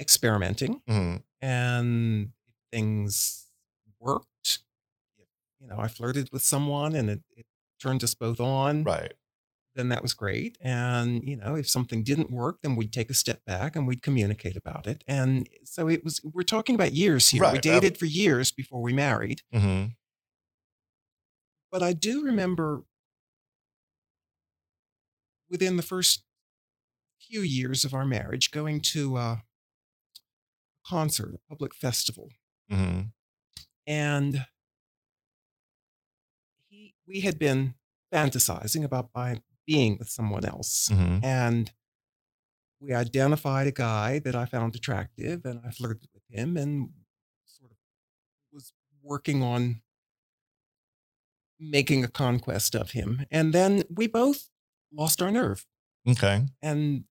[0.00, 0.80] experimenting.
[0.88, 1.16] Mm-hmm.
[1.42, 2.30] And
[2.72, 3.46] things
[4.00, 4.60] worked.
[5.60, 7.46] You know, I flirted with someone and it, it
[7.80, 8.84] turned us both on.
[8.84, 9.14] right
[9.74, 10.56] then that was great.
[10.60, 14.02] And, you know, if something didn't work, then we'd take a step back and we'd
[14.02, 15.02] communicate about it.
[15.06, 17.42] And so it was, we're talking about years here.
[17.42, 19.42] We Right, uh, dated for years before we married.
[19.52, 19.86] Mm-hmm.
[21.72, 22.84] But I do remember
[25.50, 26.22] within the first
[27.20, 29.42] few years of our marriage going to a
[30.86, 32.28] concert, a public festival.
[32.70, 33.00] Mm-hmm.
[33.86, 34.46] And
[36.68, 37.74] he, we had been
[38.12, 40.88] fantasizing about by being with someone else.
[40.92, 41.24] Mm-hmm.
[41.24, 41.72] And
[42.80, 46.90] we identified a guy that I found attractive and I flirted with him and
[47.46, 47.76] sort of
[48.52, 48.72] was
[49.02, 49.80] working on
[51.58, 53.24] making a conquest of him.
[53.30, 54.48] And then we both
[54.92, 55.64] lost our nerve
[56.08, 56.42] Okay.
[56.62, 57.04] and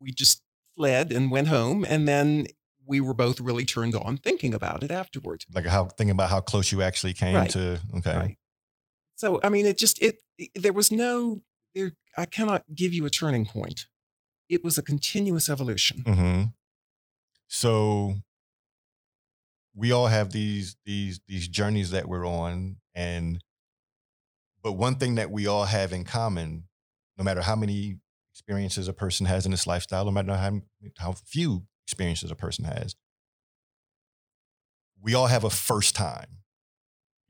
[0.00, 0.42] we just
[0.76, 1.84] fled and went home.
[1.88, 2.46] And then
[2.86, 5.44] we were both really turned on thinking about it afterward.
[5.54, 7.50] Like how thinking about how close you actually came Right.
[7.50, 7.80] to.
[7.98, 8.16] Okay.
[8.16, 8.38] Right.
[9.16, 11.42] So, I mean, it just, it, it- there was no,
[11.78, 13.86] there, I cannot give you a turning point.
[14.48, 16.02] It was a continuous evolution.
[16.04, 16.42] Mm-hmm.
[17.48, 18.14] So
[19.74, 23.42] we all have these these these journeys that we're on, and
[24.62, 26.64] but one thing that we all have in common,
[27.16, 27.98] no matter how many
[28.32, 30.60] experiences a person has in this lifestyle, no matter how
[30.98, 32.96] how few experiences a person has,
[35.00, 36.37] we all have a first time.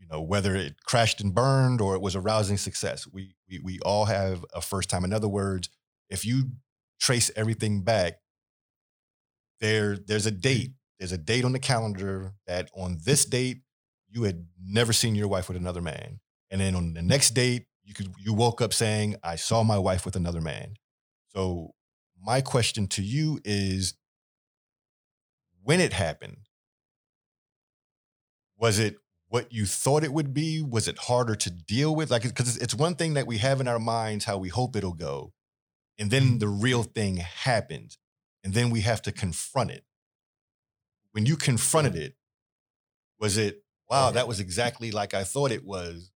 [0.09, 3.59] You know, whether it crashed and burned or it was a rousing success, we we
[3.59, 5.05] we all have a first time.
[5.05, 5.69] In other words,
[6.09, 6.53] if you
[6.99, 8.15] trace everything back,
[9.61, 10.73] there there's a date.
[10.99, 13.63] There's a date on the calendar that on this date
[14.09, 17.67] you had never seen your wife with another man, and then on the next date
[17.85, 20.75] you could you woke up saying I saw my wife with another man.
[21.35, 21.75] So
[22.21, 23.95] my question to you is,
[25.63, 26.39] when it happened,
[28.57, 28.97] was it
[29.29, 30.63] what you thought it would be?
[30.63, 32.11] Was it harder to deal with?
[32.11, 34.95] Like, because it's one thing that we have in our minds how we hope it'll
[34.95, 35.33] go,
[35.99, 36.39] and then mm-hmm.
[36.39, 37.99] the real thing happens,
[38.43, 39.85] and then we have to confront it.
[41.13, 42.15] When you confronted it,
[43.21, 44.11] was it wow?
[44.11, 46.11] That was exactly like I thought it was.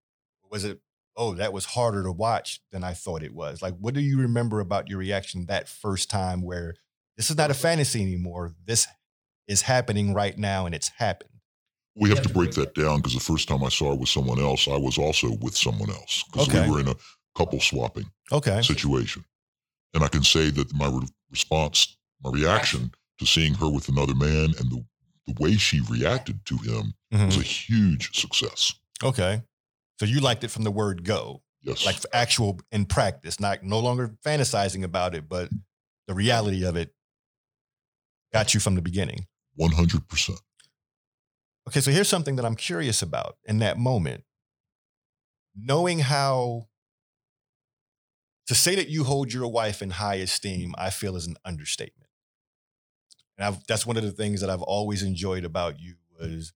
[0.51, 0.81] Was it
[1.17, 3.61] oh that was harder to watch than I thought it was?
[3.61, 6.75] Like, what do you remember about your reaction that first time where
[7.17, 8.55] this is not a fantasy anymore?
[8.65, 8.87] This
[9.47, 11.32] is happening right now, and it's happened.
[11.95, 14.39] We have to break that down because the first time I saw her with someone
[14.41, 16.65] else, I was also with someone else because Okay.
[16.67, 16.95] we were in a
[17.37, 18.63] couple swapping Okay.
[18.63, 19.25] situation.
[19.95, 24.15] And I can say that my re- response, my reaction to seeing her with another
[24.15, 24.85] man and the,
[25.27, 27.41] the way she reacted to him was Mhm.
[27.41, 28.75] a huge success.
[29.03, 29.43] Okay.
[30.01, 31.85] So you liked it from the word go, Yes.
[31.85, 35.51] like actual in practice, not no longer fantasizing about it, but
[36.09, 36.95] the reality of it
[38.33, 39.27] got you from the beginning.
[39.59, 40.41] 100%.
[41.69, 44.25] Okay, so here's something that I'm curious about in that moment.
[45.55, 46.69] Knowing how
[48.47, 52.11] to say that you hold your wife in high esteem, I feel is an understatement.
[53.39, 56.53] And I've, that's one of the things that I've always enjoyed about you was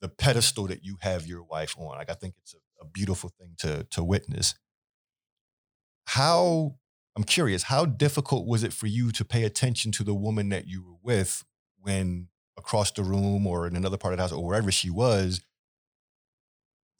[0.00, 1.96] the pedestal that you have your wife on.
[1.96, 4.54] Like I think it's a, a beautiful thing to to witness.
[6.06, 6.76] How
[7.16, 10.66] I'm curious, how difficult was it for you to pay attention to the woman that
[10.66, 11.44] you were with
[11.78, 15.40] when across the room or in another part of the house or wherever she was,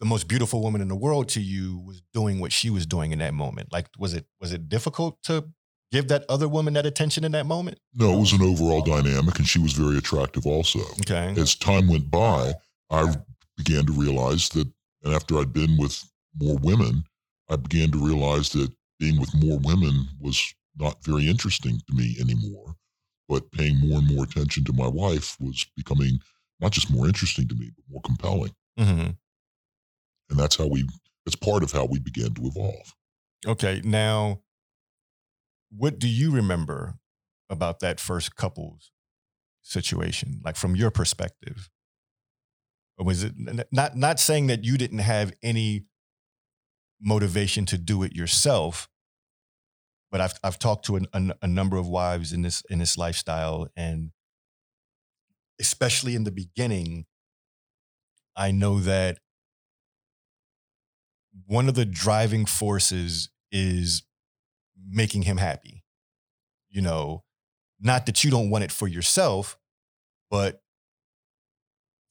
[0.00, 3.12] the most beautiful woman in the world to you was doing what she was doing
[3.12, 3.72] in that moment?
[3.72, 5.48] Like, was it was it difficult to
[5.92, 7.78] give that other woman that attention in that moment?
[7.94, 10.80] No, it was an overall dynamic, and she was very attractive also.
[11.00, 11.34] Okay.
[11.40, 12.52] As time went by,
[12.90, 13.14] I
[13.56, 14.68] began to realize that,
[15.04, 16.02] and after I'd been with
[16.38, 17.04] more women,
[17.48, 22.16] I began to realize that being with more women was not very interesting to me
[22.20, 22.74] anymore.
[23.28, 26.18] But paying more and more attention to my wife was becoming
[26.60, 28.54] not just more interesting to me, but more compelling.
[28.78, 29.10] hmm
[30.30, 30.86] And that's how we,
[31.24, 32.94] that's part of how we began to evolve.
[33.46, 33.80] Okay.
[33.84, 34.40] Now,
[35.70, 36.98] what do you remember
[37.50, 38.92] about that first couple's
[39.62, 41.70] situation, like from your perspective?
[42.96, 43.32] Or was it
[43.72, 45.86] not not saying that you didn't have any
[47.00, 48.88] motivation to do it yourself?
[50.14, 52.96] But I've I've talked to an, a, a number of wives in this in this
[52.96, 54.12] lifestyle, and
[55.58, 57.06] especially in the beginning,
[58.36, 59.18] I know that
[61.46, 64.04] one of the driving forces is
[64.88, 65.82] making him happy.
[66.70, 67.24] You know,
[67.80, 69.58] not that you don't want it for yourself,
[70.30, 70.62] but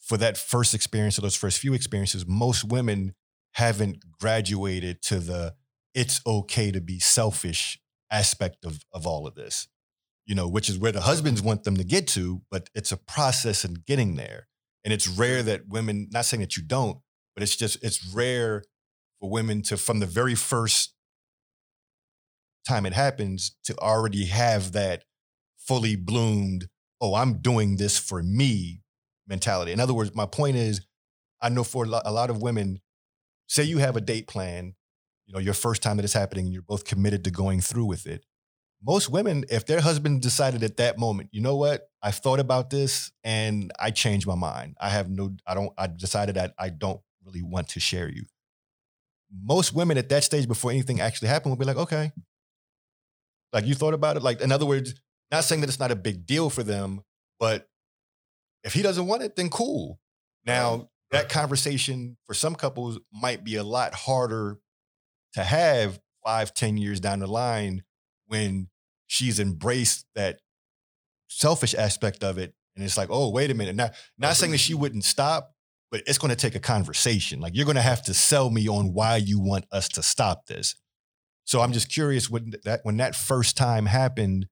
[0.02, 3.16] for that first experience or those first few experiences, most women
[3.54, 5.54] haven't graduated to the
[5.94, 7.80] it's okay to be selfish
[8.14, 9.68] aspect of, of all of this,
[10.26, 12.98] you know, which is where the husbands want them to get to, but it's a
[12.98, 14.48] process in getting there.
[14.86, 17.00] And it's rare that women, not saying that you don't,
[17.36, 18.64] but it's just, it's rare
[19.20, 20.94] for women to, from the very first
[22.68, 25.04] time it happens to already have that
[25.58, 26.68] fully bloomed,
[27.02, 28.82] oh, I'm doing this for me
[29.28, 29.72] mentality.
[29.72, 30.82] In other words, my point is,
[31.42, 32.80] I know for a lot, a lot of women,
[33.48, 34.76] say you have a date plan,
[35.34, 37.86] you know, your first time that it's happening, and you're both committed to going through
[37.86, 38.24] with it.
[38.86, 42.70] Most women, if their husband decided at that moment, you know what, I've thought about
[42.70, 44.76] this and I changed my mind.
[44.80, 48.26] I have no, I don't, I decided that I don't really want to share you.
[49.44, 52.12] Most women at that stage before anything actually happened will be like, okay.
[53.54, 54.22] Like you thought about it?
[54.22, 54.94] Like, in other words,
[55.32, 57.02] not saying that it's not a big deal for them,
[57.40, 57.68] but
[58.66, 60.00] if he doesn't want it, then cool.
[60.46, 64.60] Now, that conversation for some couples might be a lot harder
[65.34, 67.84] to have five, ten years down the line
[68.28, 68.70] when
[69.08, 70.40] she's embraced that
[71.28, 72.54] selfish aspect of it.
[72.76, 73.76] And it's like, oh, wait a minute.
[73.76, 75.54] Not, not saying that she wouldn't stop,
[75.92, 77.40] but it's going to take a conversation.
[77.40, 80.48] Like you're going to have to sell me on why you want us to stop
[80.48, 80.76] this.
[81.46, 84.48] So I'm just curious when that when that first time happened,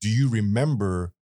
[0.00, 1.12] do you remember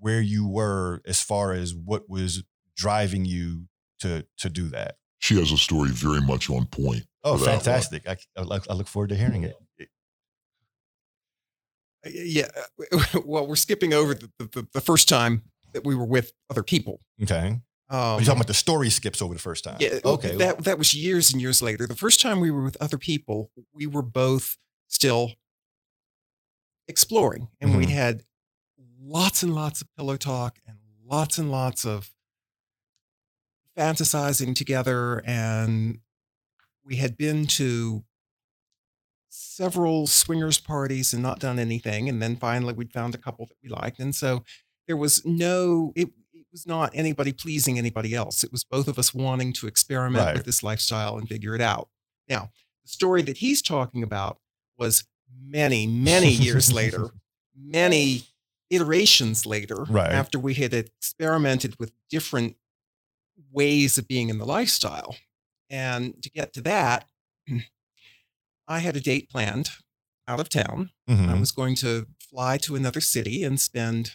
[0.00, 2.42] where you were as far as what was
[2.74, 3.66] driving you
[4.00, 4.96] to to do that?
[5.18, 7.04] She has a story very much on point.
[7.24, 8.06] Oh, for fantastic!
[8.08, 9.54] I, I, look, I look forward to hearing it.
[9.80, 9.84] Uh,
[12.12, 12.48] Yeah.
[13.24, 17.00] Well, we're skipping over the, the, the first time that we were with other people.
[17.22, 19.76] Okay, Um, you're talking about the story skips over the first time.
[19.80, 20.00] Yeah.
[20.04, 20.36] Okay.
[20.36, 21.86] That that was years and years later.
[21.86, 24.56] The first time we were with other people, we were both
[24.88, 25.32] still
[26.88, 27.90] exploring, and we Mhm.
[27.90, 28.24] had
[29.00, 32.10] lots and lots of pillow talk and lots and lots of
[33.78, 35.22] fantasizing together.
[35.24, 36.00] And
[36.84, 38.04] we had been to
[39.28, 42.08] several swingers parties and not done anything.
[42.08, 44.44] And then finally, we'd found a couple that we liked, and so
[44.86, 48.98] there was no it, it was not anybody pleasing anybody else it was both of
[48.98, 50.34] us wanting to experiment Right.
[50.36, 51.88] with this lifestyle and figure it out
[52.28, 52.50] now
[52.84, 54.38] the story that he's talking about
[54.76, 55.04] was
[55.40, 57.10] many many years later
[57.56, 58.24] many
[58.70, 60.10] iterations later Right.
[60.12, 62.56] after we had experimented with different
[63.52, 65.14] ways of being in the lifestyle
[65.72, 67.08] and to get to that
[68.68, 69.70] i had a date planned
[70.28, 71.40] out of town I Mhm.
[71.40, 74.12] was going to fly to another city and spend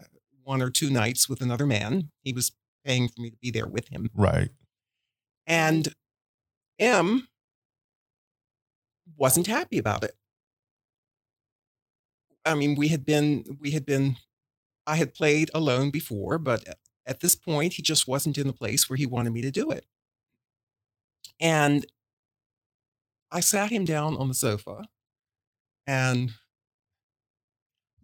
[0.00, 0.04] uh,
[0.44, 2.10] one or two nights with another man.
[2.22, 2.52] He was
[2.84, 4.08] paying for me to be there with him.
[4.14, 4.50] Right.
[5.46, 5.92] And
[6.78, 7.28] M
[9.16, 10.16] wasn't happy about it.
[12.44, 14.16] I mean, we had been, we had been,
[14.86, 16.64] I had played alone before, but
[17.04, 19.70] at this point, he just wasn't in the place where he wanted me to do
[19.70, 19.84] it.
[21.40, 21.84] And
[23.30, 24.84] I sat him down on the sofa
[25.86, 26.30] and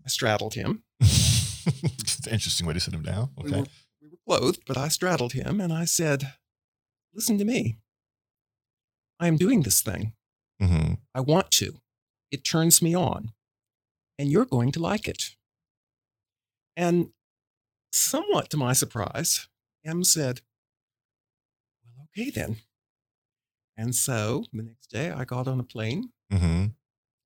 [0.04, 0.82] I straddled him.
[1.00, 3.30] it's an interesting way to sit him down.
[3.36, 3.60] We, Okay.
[3.60, 3.66] were,
[4.02, 6.34] we were clothed, but I straddled him and I said,
[7.14, 7.78] Listen to me.
[9.20, 10.14] I am doing this thing.
[10.60, 11.78] hmm I want to.
[12.30, 13.32] It turns me on.
[14.18, 15.36] And you're going to like it.
[16.76, 17.10] And
[17.92, 19.48] somewhat to my surprise,
[19.84, 20.40] M said,
[21.84, 22.56] Well, okay then.
[23.76, 26.66] And so the next day I got on a plane hmm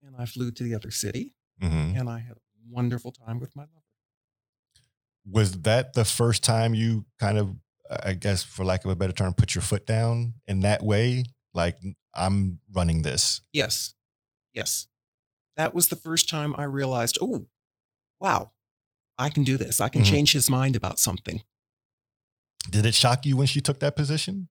[0.03, 3.55] and I flew to the other city hmm and I had a wonderful time with
[3.57, 3.83] my lover.
[5.29, 7.57] Was that the first time you kind of,
[7.91, 11.25] I guess, for lack of a better term, put your foot down in that way?
[11.53, 11.79] Like,
[12.15, 13.41] I'm running this.
[13.53, 13.95] Yes.
[14.53, 14.87] Yes.
[15.57, 17.47] That was the first time I realized, oh,
[18.21, 18.53] wow,
[19.19, 19.81] I can do this.
[19.81, 20.11] I can Mhm.
[20.11, 21.43] change his mind about something.
[22.71, 24.49] Did it shock you when she took that position?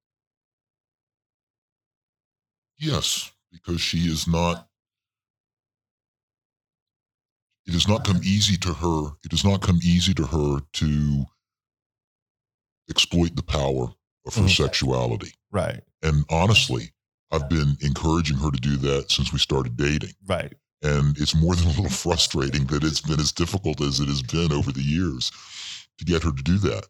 [2.77, 4.67] Yes, because she is not.
[7.65, 9.11] It has not come easy to her.
[9.23, 11.25] It has not come easy to her to
[12.89, 13.93] exploit the power
[14.25, 14.55] of her Mhm.
[14.55, 15.33] sexuality.
[15.51, 15.83] Right.
[16.03, 16.93] And honestly,
[17.31, 20.13] I've been encouraging her to do that since we started dating.
[20.25, 20.53] Right.
[20.83, 24.21] And it's more than a little frustrating that it's been as difficult as it has
[24.21, 25.31] been over the years
[25.97, 26.87] to get her to do that.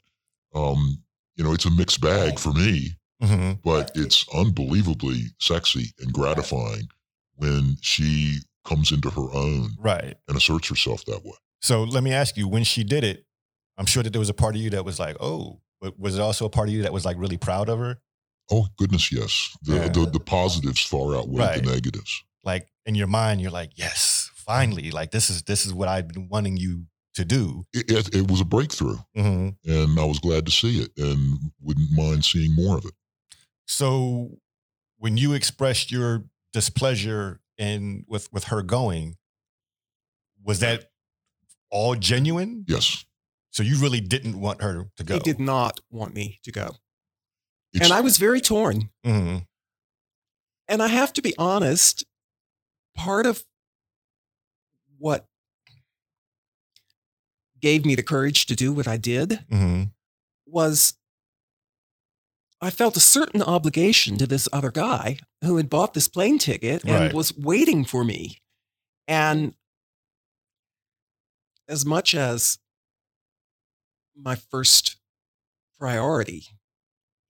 [0.54, 1.04] Um,
[1.38, 6.88] you know, it's a mixed bag for me, hmm but it's unbelievably sexy and gratifying
[7.36, 10.16] when she comes into her own Right.
[10.28, 11.34] and asserts herself that way.
[11.62, 13.26] So let me ask you, when she did it,
[13.78, 16.16] I'm sure that there was a part of you that was like, oh, but was
[16.18, 18.00] it also a part of you that was like really proud of her?
[18.52, 19.56] Oh goodness, yes.
[19.64, 19.88] The Yeah.
[19.90, 21.64] the, the positives far outweigh Right.
[21.64, 22.24] the negatives.
[22.44, 26.08] Like in your mind, you're like, yes, finally, like this is this is what I've
[26.08, 26.86] been wanting you
[27.16, 27.66] to do.
[27.74, 31.52] It, it, it was a breakthrough, hmm and I was glad to see it, and
[31.62, 32.94] wouldn't mind seeing more of it.
[33.66, 34.40] So
[34.98, 39.18] when you expressed your displeasure and with with her going,
[40.44, 40.92] was that
[41.70, 42.64] all genuine?
[42.68, 43.06] Yes,
[43.52, 45.14] So you really didn't want her to go.
[45.16, 46.76] He did not want me to go.
[47.74, 48.90] It's- and I was very torn.
[49.06, 49.48] Mhm.
[50.68, 52.04] And I have to be honest,
[52.96, 53.46] part of
[54.98, 55.28] what
[57.60, 59.84] gave me the courage to do what I did hmm
[60.46, 60.94] was
[62.66, 66.84] I felt a certain obligation to this other guy who had bought this plane ticket
[66.84, 67.14] and Right.
[67.14, 68.42] was waiting for me.
[69.08, 69.56] And
[71.68, 72.58] as much as
[74.16, 74.98] my first
[75.78, 76.48] priority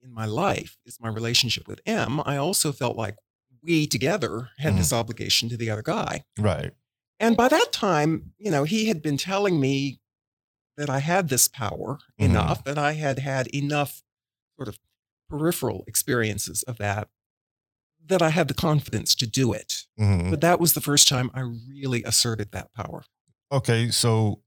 [0.02, 3.18] in my life is my relationship with M, I also felt like
[3.62, 4.78] we together had Mhm.
[4.78, 6.24] this obligation to the other guy.
[6.38, 6.74] Right.
[7.20, 10.00] And by that time, you know, he had been telling me
[10.78, 12.26] that I had this power Mhm.
[12.26, 14.02] enough, that I had had enough
[14.56, 14.80] sort of
[15.30, 17.08] peripheral experiences of that,
[18.06, 19.86] that I had the confidence to do it.
[19.98, 23.04] hmm But that was the first time I really asserted that power.
[23.52, 24.42] Okay, so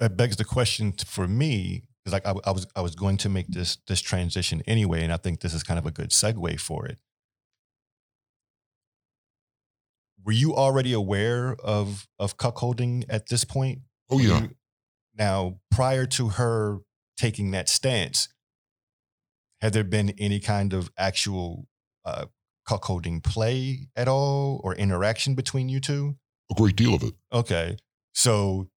[0.00, 3.28] that begs the question for me because like I, I was I was going to
[3.28, 6.58] make this this transition anyway, and I think this is kind of a good segue
[6.60, 6.98] for it.
[10.24, 13.80] Were you already aware of of cuckolding at this point?
[14.10, 14.42] Oh yeah.
[14.42, 14.56] You-
[15.18, 16.78] Now, prior to her
[17.16, 18.28] taking that stance,
[19.62, 21.68] had there been any kind of actual
[22.04, 22.26] uh,
[22.68, 26.16] cuckolding play at all or interaction between you two?
[26.50, 27.14] A great deal of it.
[27.32, 27.76] Okay.
[28.12, 28.68] So,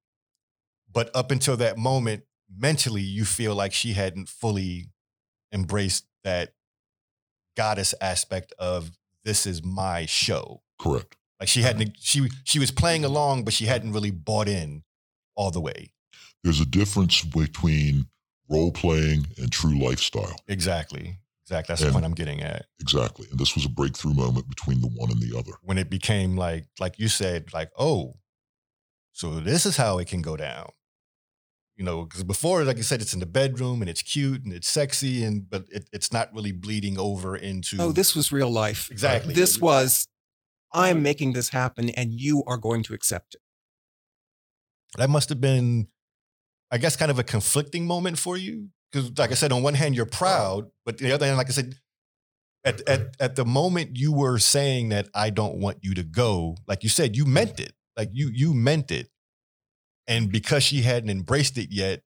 [0.93, 2.23] but up until that moment,
[2.55, 4.91] mentally, you feel like she hadn't fully
[5.51, 6.53] embraced that
[7.57, 8.91] goddess aspect of
[9.23, 10.61] this is my show.
[10.79, 11.17] Correct.
[11.39, 14.83] Like she hadn't, she she was playing along, but she hadn't really bought in
[15.35, 15.91] all the way.
[16.43, 18.05] There's a difference between
[18.49, 20.35] role playing and true lifestyle.
[20.47, 21.17] Exactly.
[21.43, 21.73] Exactly.
[21.73, 22.65] That's the point I'm getting at.
[22.79, 23.27] Exactly.
[23.29, 25.51] And this was a breakthrough moment between the one and the other.
[25.61, 28.15] When it became like, like you said, like, oh,
[29.13, 30.69] so this is how it can go down.
[31.77, 34.53] You know, because before, like you said, it's in the bedroom and it's cute and
[34.53, 37.77] it's sexy, and but it, it's not really bleeding over into.
[37.79, 38.89] Oh, this was real life.
[38.89, 39.33] Exactly.
[39.33, 40.07] This was,
[40.73, 43.41] I am making this happen and you are going to accept it.
[44.97, 45.87] that must have been,
[46.71, 48.69] I guess, kind of a conflicting moment for you.
[48.91, 51.51] Because, like I said, on one hand, you're proud, but the other hand, like I
[51.51, 51.75] said,
[52.63, 56.57] at, at, at the moment you were saying that I don't want you to go,
[56.67, 57.29] like you said, you mm.
[57.29, 57.73] meant it.
[57.97, 59.09] Like you, you meant it.
[60.07, 62.03] And because she hadn't embraced it yet,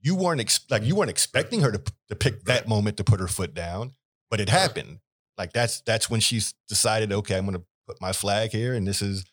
[0.00, 3.20] you weren't ex- like you weren't expecting her to, to pick that moment to put
[3.20, 3.92] her foot down,
[4.30, 4.98] but it happened.
[5.36, 8.86] Like that's that's when she's decided, okay, I'm going to put my flag here, and
[8.86, 9.24] this is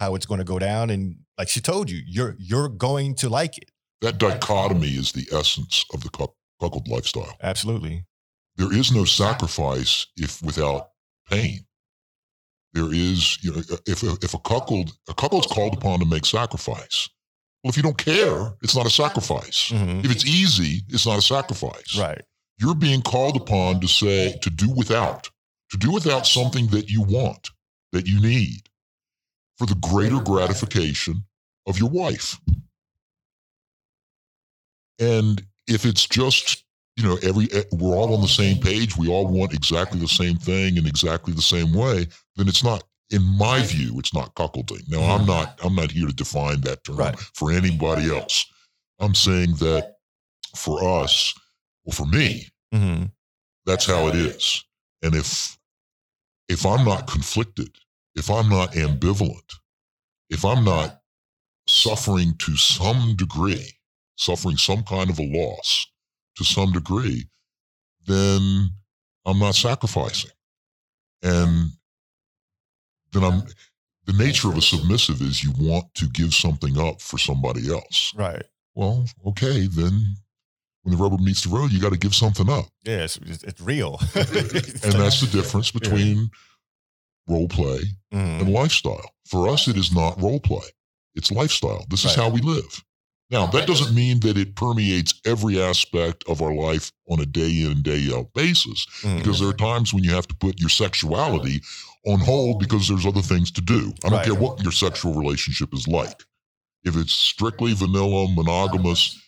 [0.00, 0.90] how it's going to go down.
[0.90, 3.70] And like she told you, you're you're going to like it.
[4.04, 7.34] That dichotomy is the essence of the cuck- cuckold lifestyle.
[7.42, 8.04] Absolutely.
[8.56, 10.90] There is no sacrifice if without
[11.30, 11.60] pain.
[12.74, 16.26] There is, you know, if a, if a cuckold, a cuckold's called upon to make
[16.26, 17.08] sacrifice.
[17.62, 19.70] Well, if you don't care, it's not a sacrifice.
[19.70, 20.04] Mhm.
[20.04, 21.96] If it's easy, it's not a sacrifice.
[21.96, 22.20] Right.
[22.58, 25.30] You're being called upon to say, to do without,
[25.70, 27.48] to do without something that you want,
[27.92, 28.68] that you need
[29.56, 31.24] for the greater gratification
[31.66, 32.38] of your wife.
[34.98, 36.64] And if it's just,
[36.96, 40.08] you know, every, eh, we're all on the same page, we all want exactly the
[40.08, 44.34] same thing in exactly the same way, then it's not, in my view, it's not
[44.34, 44.88] cuckolding.
[44.88, 47.18] Now, I'm not, I'm not here to define that term Right.
[47.18, 48.46] for anybody else.
[49.00, 49.96] I'm saying that
[50.56, 51.34] for us,
[51.84, 53.04] well, for me, hmm
[53.66, 54.62] that's how it is.
[55.02, 55.58] And if
[56.48, 57.70] if I'm not conflicted,
[58.14, 59.54] if I'm not ambivalent,
[60.28, 61.00] if I'm not
[61.66, 63.70] suffering to some degree,
[64.16, 65.86] suffering some kind of a loss
[66.36, 67.24] to some degree,
[68.06, 68.70] then
[69.26, 70.30] I'm not sacrificing.
[71.22, 71.70] And
[73.12, 73.42] then I'm
[74.06, 78.12] the nature of a submissive is you want to give something up for somebody else.
[78.14, 78.42] Right.
[78.74, 80.16] Well, okay, then
[80.82, 82.66] when the rubber meets the road, you got to give something up.
[82.82, 83.98] Yeah, it's, it's, real.
[84.14, 86.28] And that's the difference between
[87.26, 87.80] role play
[88.12, 88.40] Mhm.
[88.40, 89.10] and lifestyle.
[89.26, 90.66] For us, it is not role play,
[91.14, 91.86] it's lifestyle.
[91.88, 92.84] This is how we live.
[93.34, 97.62] Now, that doesn't mean that it permeates every aspect of our life on a day
[97.62, 99.18] in and day out basis, Mhm.
[99.18, 101.60] because there are times when you have to put your sexuality
[102.06, 103.92] on hold because there's other things to do.
[104.04, 104.24] I don't Right.
[104.24, 106.22] care what your sexual relationship is like.
[106.84, 109.18] If it's strictly vanilla, monogamous,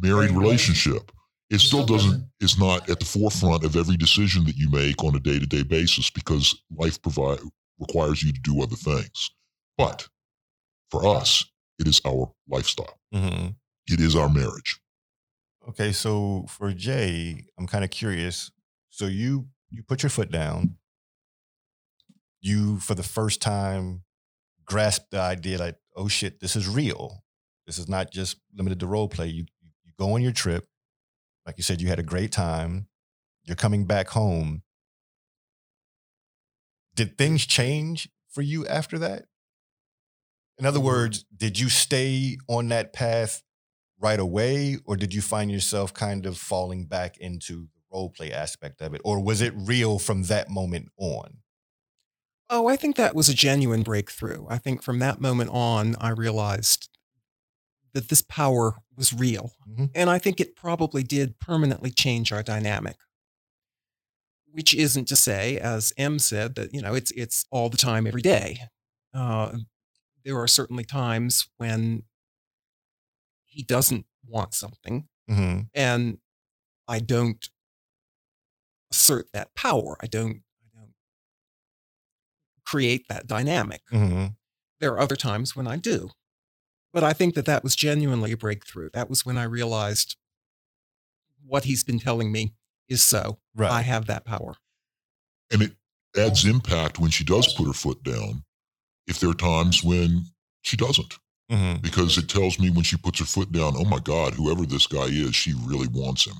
[0.00, 1.10] married relationship,
[1.50, 5.16] it still doesn't it's not at the forefront of every decision that you make on
[5.16, 7.40] a day-to-day basis because life provide
[7.80, 9.30] requires you to do other things.
[9.76, 10.06] But
[10.92, 11.44] for us,
[11.80, 13.00] it is our lifestyle.
[13.12, 13.56] Mhm.
[13.86, 14.80] It is our marriage.
[15.68, 18.50] Okay, so for J, I'm kind of curious.
[18.90, 20.76] So you you put your foot down.
[22.40, 24.02] You for the first time
[24.64, 27.24] grasped the idea like, oh shit, this is real.
[27.66, 29.28] This is not just limited to role play.
[29.28, 29.46] You
[29.84, 30.68] you go on your trip.
[31.46, 32.88] Like you said, you had a great time.
[33.44, 34.62] You're coming back home.
[36.94, 39.26] Did things change for you after that?
[40.58, 43.42] In other words, did you stay on that path
[43.98, 48.32] right away, or did you find yourself kind of falling back into the role play
[48.32, 51.38] aspect of it, or was it real from that moment on?
[52.50, 54.46] Oh, I think that was a genuine breakthrough.
[54.48, 56.88] I think from that moment on, I realized
[57.94, 59.52] that this power was real.
[59.68, 59.90] Mhm.
[59.94, 62.96] And I think it probably did permanently change our dynamic.
[64.50, 68.06] Which isn't to say, as M said, that you know it's it's all the time,
[68.06, 68.58] every day.
[69.14, 69.52] Uh,
[70.24, 72.04] there are certainly times when
[73.44, 75.60] he doesn't want something, Mm-hmm.
[75.74, 76.18] and
[76.88, 77.48] I don't
[78.90, 79.96] assert that power.
[80.02, 80.42] I don't.
[80.62, 80.92] I don't
[82.66, 83.82] create that dynamic.
[83.92, 84.26] Mm-hmm.
[84.80, 86.10] There are other times when I do.
[86.92, 88.90] But I think that that was genuinely a breakthrough.
[88.92, 90.16] That was when I realized
[91.46, 92.52] what he's been telling me
[92.88, 93.38] is so.
[93.54, 93.70] Right.
[93.70, 94.56] I have that power.
[95.50, 95.72] And it
[96.16, 98.44] adds impact when she does put her foot down
[99.06, 100.24] if there are times when
[100.62, 101.18] she doesn't.
[101.50, 101.80] mm-hmm.
[101.82, 104.86] Because it tells me when she puts her foot down, oh my God, whoever this
[104.86, 106.36] guy is, she really wants him,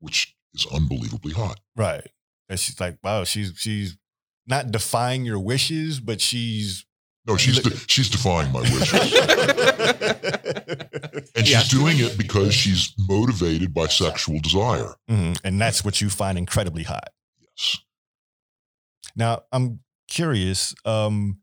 [0.00, 1.60] which is unbelievably hot.
[1.76, 2.06] Right.
[2.48, 3.96] And she's like, wow, she's she's
[4.46, 6.84] not defying your wishes, but she's
[7.26, 9.14] No, she's de- she's defying my wishes.
[11.34, 11.60] And Yeah.
[11.60, 14.94] she's doing it because she's motivated by sexual desire.
[15.10, 15.38] Mhm.
[15.44, 17.08] and that's what you find incredibly hot.
[17.40, 17.78] Yes.
[19.16, 20.74] Now, I'm curious.
[20.84, 21.38] Um,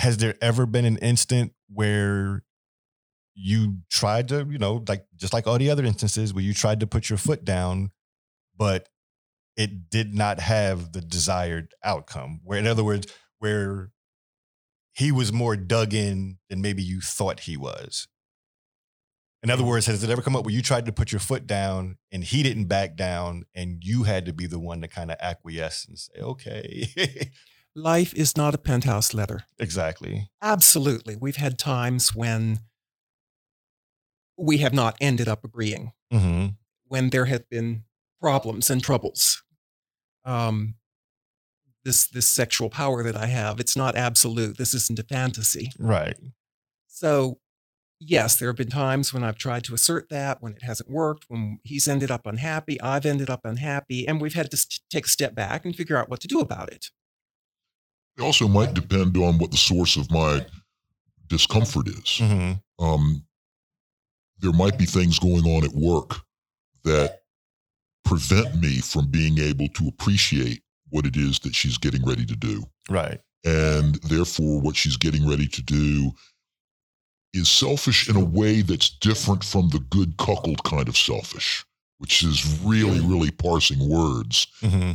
[0.00, 2.42] has there ever been an instant where
[3.34, 6.80] you tried to, you know, like just like all the other instances where you tried
[6.80, 7.90] to put your foot down,
[8.56, 8.88] but
[9.58, 12.40] it did not have the desired outcome?
[12.44, 13.90] Where, in other words, where
[14.94, 18.08] he was more dug in than maybe you thought he was.
[19.42, 19.68] In other mm.
[19.68, 22.24] words, has it ever come up where you tried to put your foot down and
[22.24, 25.84] he didn't back down and you had to be the one to kind of acquiesce
[25.86, 26.88] and say, okay,
[27.80, 29.44] Life is not a penthouse letter.
[29.58, 30.28] exactly.
[30.42, 31.16] Absolutely.
[31.16, 32.60] We've had times when
[34.36, 36.48] we have not ended up agreeing, hmm
[36.86, 37.84] when there have been
[38.20, 39.44] problems and troubles.
[40.24, 40.74] Um,
[41.84, 44.58] this this sexual power that I have, it's not absolute.
[44.58, 45.70] This isn't a fantasy.
[45.78, 46.16] Right.
[46.88, 47.38] So,
[48.00, 51.26] yes, there have been times when I've tried to assert that, when it hasn't worked,
[51.28, 55.08] when he's ended up unhappy, I've ended up unhappy, and we've had to take a
[55.08, 56.90] step back and figure out what to do about it.
[58.20, 60.44] It also might depend on what the source of my
[61.28, 62.18] discomfort is.
[62.18, 63.24] hmm Um,
[64.40, 66.16] there might be things going on at work
[66.84, 67.22] that
[68.04, 72.36] prevent me from being able to appreciate what it is that she's getting ready to
[72.36, 72.64] do.
[72.90, 73.20] Right.
[73.44, 76.12] And therefore, what she's getting ready to do
[77.32, 81.64] is selfish in a way that's different from the good cuckold kind of selfish,
[81.98, 84.46] which is really, really parsing words.
[84.60, 84.92] hmm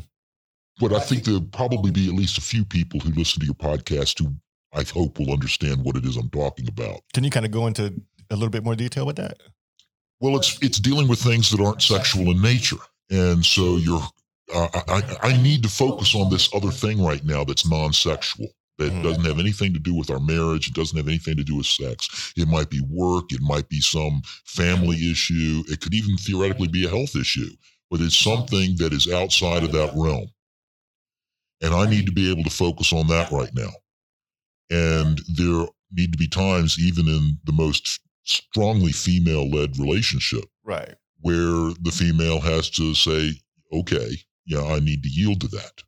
[0.79, 3.55] But I think there'll probably be at least a few people who listen to your
[3.55, 4.33] podcast who
[4.73, 6.99] I hope will understand what it is I'm talking about.
[7.13, 7.93] Can you kind of go into
[8.29, 9.37] a little bit more detail with that?
[10.19, 12.77] Well, it's it's dealing with things that aren't sexual in nature,
[13.09, 14.01] and so you're.
[14.53, 18.47] Uh, I I need to focus on this other thing right now that's non-sexual.
[18.77, 19.03] That Mhm.
[19.03, 20.67] doesn't have anything to do with our marriage.
[20.67, 22.33] It doesn't have anything to do with sex.
[22.35, 23.31] It might be work.
[23.31, 25.63] It might be some family issue.
[25.69, 27.49] It could even theoretically be a health issue.
[27.89, 30.27] But it's something that is outside of that realm,
[31.65, 33.71] and I need to be able to focus on that right now.
[34.69, 40.95] And there need to be times, even in the most strongly female-led relationship Right.
[41.21, 43.33] where the female has to say,
[43.71, 45.83] okay, yeah, I need to yield to that.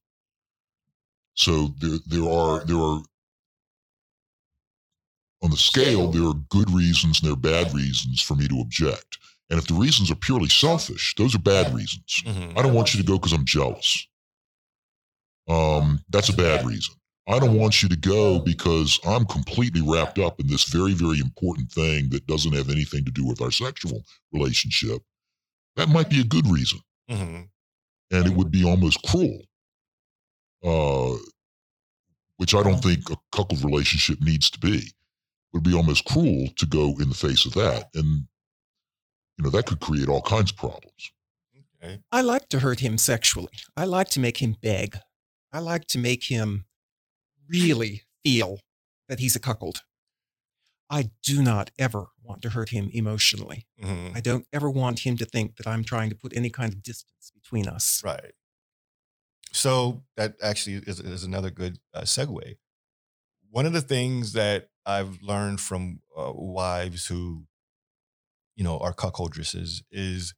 [1.34, 3.02] So there, there are, there are,
[5.44, 8.60] on the scale, there are good reasons and there are bad reasons for me to
[8.60, 9.20] object.
[9.50, 12.24] And if the reasons are purely selfish, those are bad reasons.
[12.26, 14.08] hmm I don't want you to go because I'm jealous.
[15.48, 16.96] Um, that's a bad reason.
[17.28, 21.20] I don't want you to go because I'm completely wrapped up in this very, very
[21.20, 25.02] important thing that doesn't have anything to do with our sexual relationship.
[25.76, 26.80] That might be a good reason,
[27.10, 27.42] hmm
[28.10, 29.42] and it would be almost cruel.
[30.64, 31.18] Uh,
[32.38, 34.78] which I don't think a coupled relationship needs to be.
[34.78, 34.94] It
[35.54, 38.28] would be almost cruel to go in the face of that, and
[39.38, 41.12] you know that could create all kinds of problems.
[41.84, 42.00] Okay.
[42.12, 43.50] I like to hurt him sexually.
[43.76, 44.98] I like to make him beg.
[45.58, 46.66] I like to make him
[47.50, 48.60] really feel
[49.10, 49.82] that he's a cuckold.
[50.88, 53.66] I do not ever want to hurt him emotionally.
[53.82, 56.74] hmm I don't ever want him to think that I'm trying to put any kind
[56.74, 58.04] of distance between us.
[58.06, 58.34] Right.
[59.52, 62.58] So that actually is, is another good uh, segue.
[63.50, 67.46] One of the things that I've learned from uh, wives who,
[68.56, 70.36] you know, are cuckoldresses is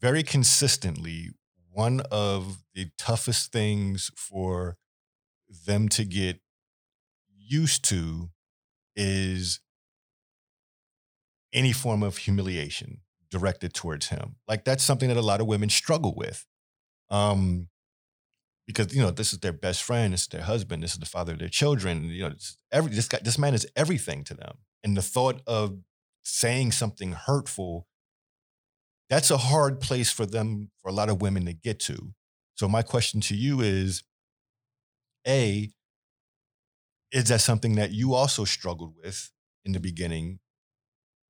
[0.00, 1.32] very consistently
[1.74, 4.76] one of the toughest things for
[5.66, 6.40] them to get
[7.36, 8.30] used to
[8.96, 9.60] is
[11.52, 13.00] any form of humiliation
[13.30, 14.36] directed towards him.
[14.46, 16.46] Like that's something that a lot of women struggle with.
[17.10, 17.68] Um,
[18.66, 21.06] because you know this is their best friend, this is their husband, this is the
[21.06, 22.04] father of their children.
[22.04, 22.34] You know,
[22.72, 25.78] every this guy, this man is everything to them, and the thought of
[26.22, 27.86] saying something hurtful,
[29.10, 32.14] that's a hard place for them, for a lot of women to get to.
[32.54, 34.02] So my question to you is,
[35.26, 35.70] a,
[37.12, 39.30] is that something that you also struggled with
[39.64, 40.40] in the beginning,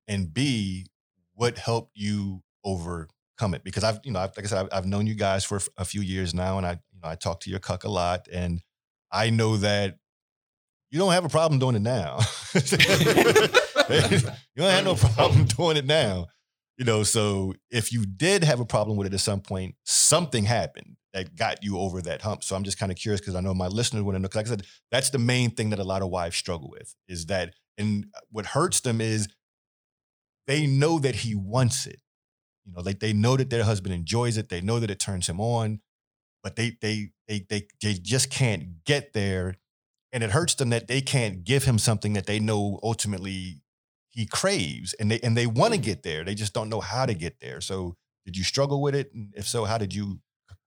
[0.07, 0.87] and B,
[1.33, 3.63] what helped you overcome it?
[3.63, 5.85] Because I've, you know, I've, like I said, I've, I've known you guys for a
[5.85, 8.61] few years now, and I, you know, I talk to your cuck a lot, and
[9.11, 9.97] I know that
[10.91, 12.19] you don't have a problem doing it now.
[12.53, 12.61] you
[14.55, 16.27] don't have no problem doing it now.
[16.77, 20.43] You know, so if you did have a problem with it at some point, something
[20.43, 22.43] happened that got you over that hump.
[22.43, 24.27] So I'm just kind of curious because I know my listeners want to know.
[24.27, 26.93] Because like I said, that's the main thing that a lot of wives struggle with
[27.07, 29.29] is that, and what hurts them is
[30.47, 31.99] they know that he wants it.
[32.65, 34.49] You know, like they know that their husband enjoys it.
[34.49, 35.81] They know that it turns him on,
[36.43, 39.55] but they they they they they just can't get there,
[40.13, 43.61] and it hurts them that they can't give him something that they know ultimately
[44.15, 46.23] he craves, and they and they want to get there.
[46.23, 47.61] They just don't know how to get there.
[47.61, 47.95] So,
[48.25, 49.13] did you struggle with it?
[49.13, 50.19] And if so, how did you?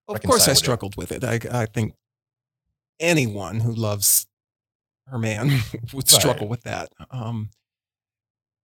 [0.06, 0.60] Of course, I with it?
[0.60, 1.24] struggled with it.
[1.24, 1.94] I, I think
[3.00, 4.26] anyone who loves
[5.06, 5.60] her man
[5.92, 6.50] would struggle Right.
[6.50, 6.90] with that.
[7.10, 7.50] Um,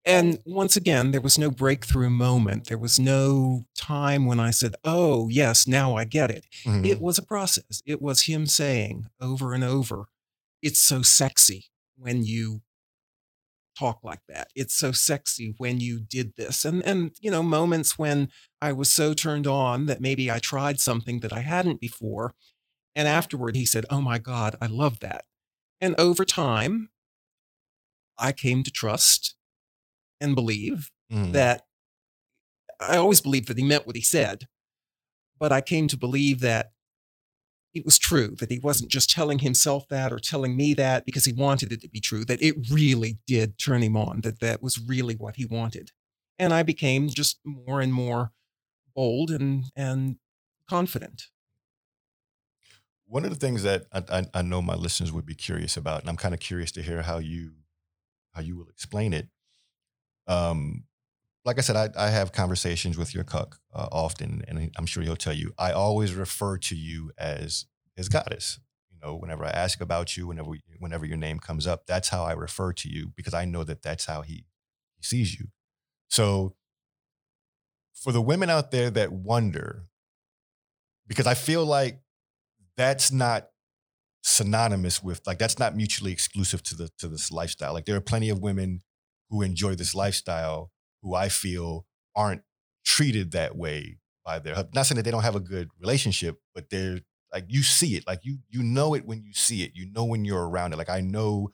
[0.06, 2.66] and once again, there was no breakthrough moment.
[2.68, 6.86] There was no time when I said, "Oh, yes, now I get it." Mhm.
[6.86, 7.82] It was a process.
[7.86, 10.06] It was him saying over and over,
[10.62, 12.62] "It's so sexy when you
[13.78, 14.50] talk like that.
[14.56, 18.30] It's so sexy when you did this." And and you know, moments when
[18.62, 22.34] I was so turned on that maybe I tried something that I hadn't before,
[22.96, 25.26] and afterward he said, "Oh my god, I love that."
[25.82, 26.90] And over time,
[28.18, 29.36] I came to trust
[30.22, 31.32] and believe Mhm.
[31.34, 31.68] that
[32.80, 34.48] I always believed that he meant what he said,
[35.40, 36.74] but I came to believe that
[37.74, 41.26] it was true, that he wasn't just telling himself that or telling me that because
[41.26, 44.62] he wanted it to be true, that it really did turn him on, that that
[44.62, 45.92] was really what he wanted.
[46.38, 48.32] And I became just more and more
[48.96, 50.18] bold and, and
[50.70, 51.30] confident.
[53.06, 56.02] One of the things that I, I, I know my listeners would be curious about,
[56.02, 57.52] and I'm kind of curious to hear how you
[58.34, 59.28] how you will explain it.
[60.26, 60.86] Um,
[61.46, 65.04] like I said, I, I have conversations with your cuck uh, often, and I'm sure
[65.04, 65.54] he'll tell you.
[65.58, 67.66] I always refer to you as
[67.96, 68.60] his goddess.
[68.92, 72.10] You know, whenever I ask about you, whenever we, whenever your name comes up, that's
[72.10, 74.46] how I refer to you because I know that that's how he
[74.96, 75.48] he sees you.
[76.10, 76.56] So,
[77.94, 79.84] for the women out there that wonder,
[81.08, 82.00] because I feel like
[82.78, 83.50] that's not
[84.26, 87.74] synonymous with like that's not mutually exclusive to the to this lifestyle.
[87.74, 88.82] Like there are plenty of women
[89.30, 90.72] who enjoy this lifestyle
[91.04, 91.86] who I feel
[92.16, 92.42] aren't
[92.86, 94.76] treated that way by their husband.
[94.76, 97.02] Not saying that they don't have a good relationship, but they're
[97.32, 98.08] like you see it.
[98.08, 99.72] Like you you know it when you see it.
[99.76, 100.78] You know when you're around it.
[100.78, 101.50] Like I know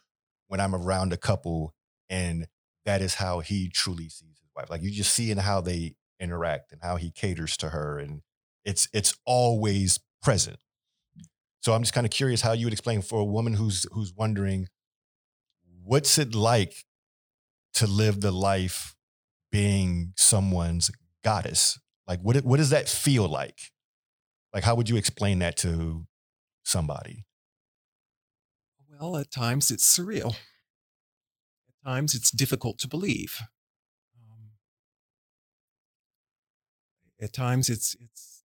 [0.48, 1.74] when I'm around a couple
[2.10, 2.48] and
[2.86, 4.70] that is how he truly sees his wife.
[4.70, 8.22] Like you just see in how they interact and how he caters to her and
[8.66, 10.58] it's it's always present.
[11.62, 14.14] So I'm just kind of curious how you would explain for a woman who's who's
[14.14, 14.68] wondering
[15.84, 16.86] what's it like
[17.74, 18.96] to live the life
[19.52, 20.92] being someone's
[21.24, 21.80] goddess?
[22.08, 23.60] Like what what does that feel like?
[24.54, 26.06] Like how would you explain that to
[26.64, 27.26] somebody?
[29.00, 30.36] Well, at times it's surreal.
[31.68, 33.40] At times it's difficult to believe.
[34.16, 34.50] Um,
[37.22, 38.44] at times it's it's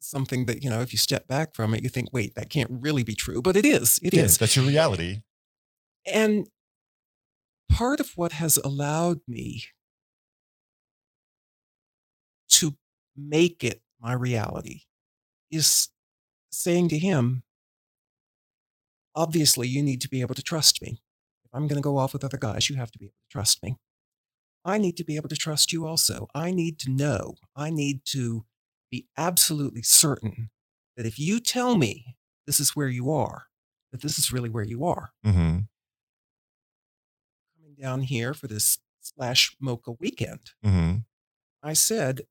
[0.00, 2.70] something that you know if you step back from it you think wait that can't
[2.70, 4.38] really be true but it is It is.
[4.38, 5.22] That's your reality.
[6.06, 6.46] and
[7.70, 9.64] part of what has allowed me
[12.48, 12.76] to
[13.16, 14.82] make it my reality
[15.50, 15.88] is
[16.50, 17.42] saying to him
[19.14, 21.00] obviously you need to be able to trust me.
[21.44, 23.32] If i'm going to go off with other guys you have to be able to
[23.32, 23.76] trust me.
[24.64, 26.26] I need to be able to trust you also.
[26.34, 27.36] I need to know.
[27.54, 28.46] I need to
[28.90, 30.50] be absolutely certain
[30.96, 33.44] that if you tell me this is where you are
[33.92, 35.58] that this is really where you are Mm-hmm.
[37.80, 40.96] Down here for this Splash mocha weekend Mm-hmm.
[41.62, 42.22] I said,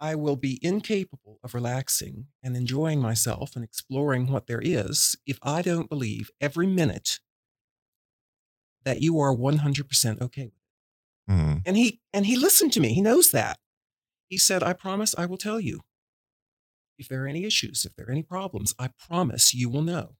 [0.00, 5.38] I will be incapable of relaxing and enjoying myself and exploring what there is if
[5.42, 7.18] I don't believe every minute
[8.84, 11.32] that you are 100% okay with it.
[11.32, 11.58] Mm-hmm.
[11.66, 12.94] And he and he listened to me.
[12.94, 13.58] He knows that.
[14.28, 15.80] He said, "I promise I will tell you
[16.98, 20.16] if there are any issues, if there are any problems, I promise you will know.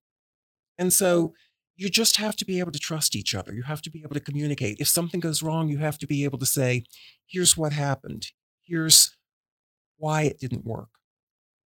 [0.76, 1.34] And so
[1.78, 3.54] you just have to be able to trust each other.
[3.54, 4.80] You have to be able to communicate.
[4.80, 6.84] If something goes wrong, you have to be able to say,
[7.24, 8.32] here's what happened.
[8.64, 9.16] Here's
[9.96, 10.88] why it didn't work.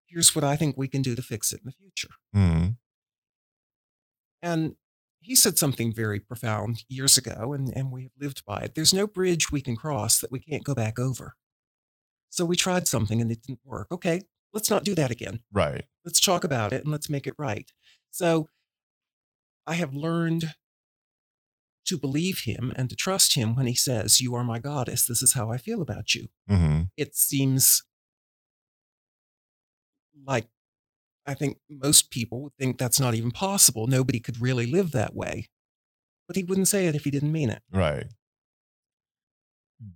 [0.05, 2.13] Here's what I think we can do to fix it in the future.
[2.35, 2.69] Mm-hmm.
[4.43, 4.75] And
[5.21, 8.75] he said something very profound years ago, and, and we have lived by it.
[8.75, 11.35] There's no bridge we can cross that we can't go back over.
[12.29, 13.87] So we tried something and it didn't work.
[13.91, 14.21] Okay,
[14.53, 15.39] let's not do that again.
[15.51, 15.85] Right.
[16.03, 17.71] Let's talk about it and let's make it right.
[18.11, 18.49] So
[19.67, 20.53] I have learned
[21.85, 25.05] to believe him and to trust him when he says, You are my goddess.
[25.05, 26.27] This is how I feel about you.
[26.49, 26.83] Mm-hmm.
[26.97, 27.83] It seems
[30.25, 30.47] like
[31.25, 33.87] I think most people would think that's not even possible.
[33.87, 35.49] Nobody could really live that way.
[36.27, 37.61] But he wouldn't say it if he didn't mean it.
[37.71, 38.05] Right.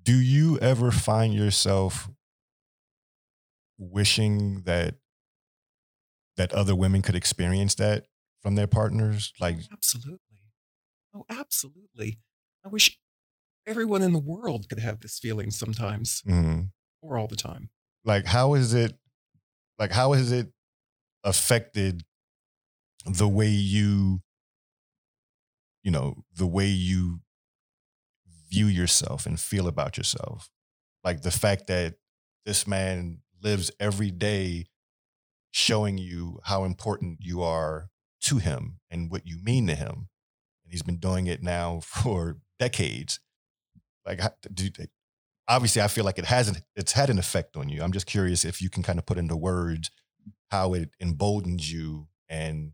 [0.04, 2.10] Do you ever find yourself
[3.78, 4.96] wishing that
[6.38, 8.06] that other women could experience that
[8.42, 9.34] from their partners?
[9.40, 10.20] Like Absolutely.
[11.14, 12.20] Oh, absolutely.
[12.66, 13.00] I wish
[13.66, 16.70] everyone in the world could have this feeling sometimes mhm.
[17.02, 17.70] or all the time.
[18.04, 18.98] like how is it
[19.78, 20.48] like how has it
[21.24, 22.04] affected
[23.06, 24.22] the way you
[25.84, 27.20] you know the way you
[28.50, 30.50] view yourself and feel about yourself
[31.04, 31.96] like the fact that
[32.46, 34.66] this man lives every day
[35.52, 37.90] showing you how important you are
[38.22, 40.10] to him and what you mean to him
[40.64, 43.20] and he's been doing it now for decades
[44.06, 44.22] like
[44.54, 44.70] do
[45.50, 47.82] obviously I feel like it hasn't it's had an effect on you.
[47.82, 49.92] I'm just curious if you can kind of put into words
[50.52, 52.72] how it emboldens you and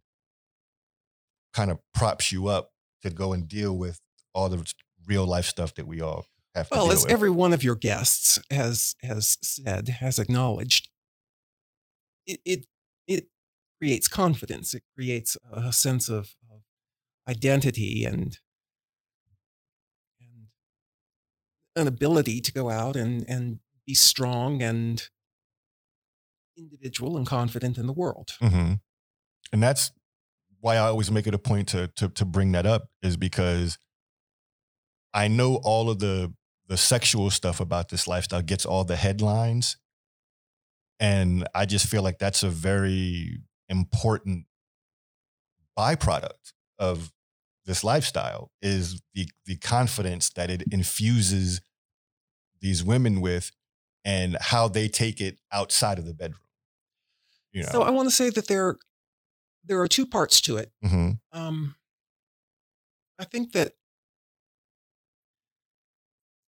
[1.53, 2.71] kind of props you up
[3.01, 3.99] to go and deal with
[4.33, 4.65] all the
[5.07, 7.11] real life stuff that we all have to Well, as with.
[7.11, 10.89] every one of your guests has has said, has acknowledged,
[12.27, 12.67] it, it
[13.79, 14.73] creates confidence.
[14.73, 16.61] It creates a sense of, of
[17.27, 18.39] identity and
[20.21, 20.47] and
[21.75, 25.09] an ability to go out and and be strong and
[26.57, 28.31] individual and confident in the world.
[28.39, 28.73] hmm
[29.51, 29.91] And that's
[30.59, 33.77] why I always make it a point to to to bring that up is because
[35.13, 36.33] I know all of the
[36.67, 39.77] the sexual stuff about this lifestyle gets all the headlines.
[40.99, 43.37] And I just feel like that's a very
[43.69, 44.45] important
[45.77, 47.11] byproduct of
[47.65, 51.61] this lifestyle is the the confidence that it infuses
[52.61, 53.51] these women with
[54.03, 56.41] and how they take it outside of the bedroom.
[57.51, 57.69] You know.
[57.71, 58.77] So I want to say that there
[59.63, 60.71] there are two parts to it.
[60.83, 61.75] hmm Um,
[63.17, 63.73] I think that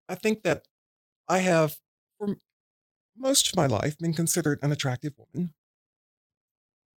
[0.09, 0.63] I think that
[1.29, 1.77] I have,
[2.17, 2.35] for
[3.17, 5.53] most of my life, been considered an attractive woman,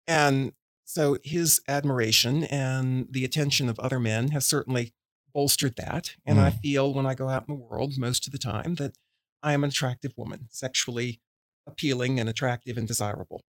[0.08, 0.54] and
[0.86, 4.94] so his admiration and the attention of other men has certainly
[5.34, 6.16] bolstered that.
[6.26, 8.98] And I feel when I go out in the world, most of the time, that
[9.42, 11.22] I am an attractive woman, sexually
[11.66, 13.42] appealing and attractive and desirable.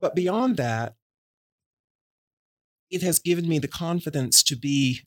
[0.00, 0.94] But beyond that,
[2.90, 5.00] it has given me the confidence to be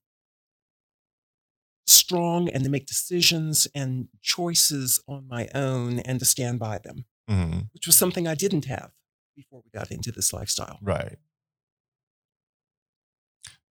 [1.86, 7.06] strong and to make decisions and choices on my own and to stand by them,
[7.28, 8.92] hmm which was something I didn't have
[9.38, 10.80] before we got into this lifestyle.
[10.82, 11.18] Right.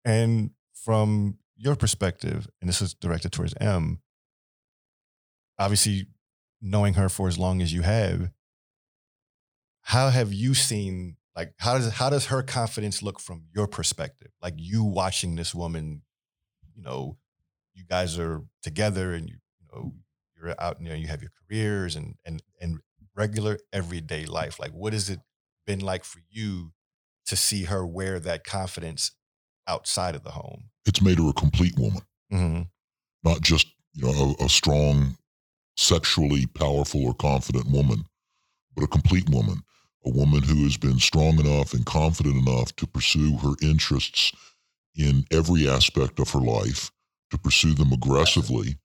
[0.05, 4.01] And from your perspective, and this is directed towards M,
[5.59, 6.07] obviously
[6.61, 8.31] knowing her for as long as you have,
[9.83, 14.31] how have you seen like how does how does her confidence look from your perspective?
[14.43, 16.03] Like you watching this woman,
[16.75, 17.19] you know,
[17.75, 19.93] you guys are together and you, you know,
[20.37, 22.81] you're out and you, know, you have your careers and and and
[23.15, 24.59] regular everyday life.
[24.59, 25.21] Like what is it
[25.67, 26.73] been like for you
[27.27, 29.13] to see her wear that confidence
[29.67, 30.71] outside of the home?
[30.87, 32.03] It's made her a complete woman,
[32.33, 32.63] Mm-hmm.
[33.29, 35.17] not just you know a, a strong,
[35.77, 38.05] sexually powerful or confident woman,
[38.75, 39.63] but a complete woman,
[40.05, 44.33] a woman who has been strong enough and confident enough to pursue her interests
[44.97, 46.91] in every aspect of her life,
[47.31, 48.77] to pursue them aggressively,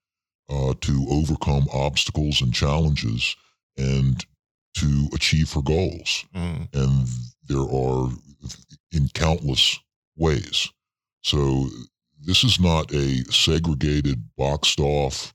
[0.50, 3.36] uh, to overcome obstacles and challenges,
[3.78, 4.26] and
[4.76, 6.26] to achieve her goals.
[6.36, 6.64] Mm-hmm.
[6.74, 7.08] and
[7.48, 8.10] there are
[8.92, 9.80] in countless
[10.18, 10.70] ways.
[11.22, 11.68] So
[12.22, 15.34] this is not a segregated, boxed off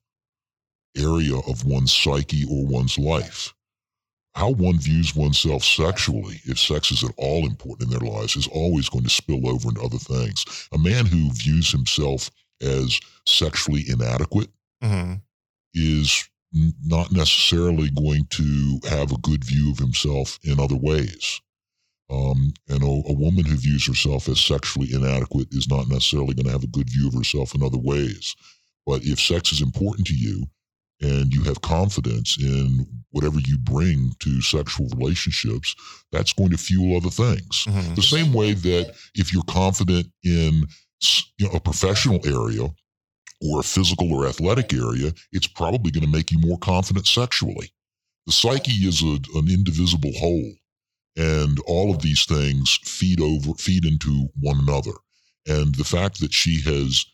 [0.97, 3.55] area of one's psyche or one's life.
[4.35, 8.47] How one views oneself sexually, if sex is at all important in their lives, is
[8.49, 10.45] always going to spill over into other things.
[10.73, 12.31] A man who views himself
[12.63, 14.49] as sexually inadequate
[14.83, 15.15] Mm-hmm.
[15.75, 21.41] is not necessarily going to have a good view of himself in other ways.
[22.11, 26.47] Um, and a, a woman who views herself as sexually inadequate is not necessarily going
[26.47, 28.35] to have a good view of herself in other ways.
[28.85, 30.45] But if sex is important to you
[31.01, 35.77] and you have confidence in whatever you bring to sexual relationships,
[36.11, 37.65] that's going to fuel other things.
[37.69, 37.95] Mhm.
[37.95, 40.67] The same way that if you're confident in
[41.39, 42.69] you know, a professional area
[43.41, 47.73] or a physical or athletic area, it's probably going to make you more confident sexually.
[48.27, 50.53] The psyche is a, an indivisible whole,
[51.17, 54.93] and all of these things feed over feed into one another.
[55.47, 57.07] And the fact that she has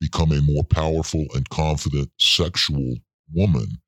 [0.00, 2.96] become a more powerful and confident sexual
[3.32, 3.78] woman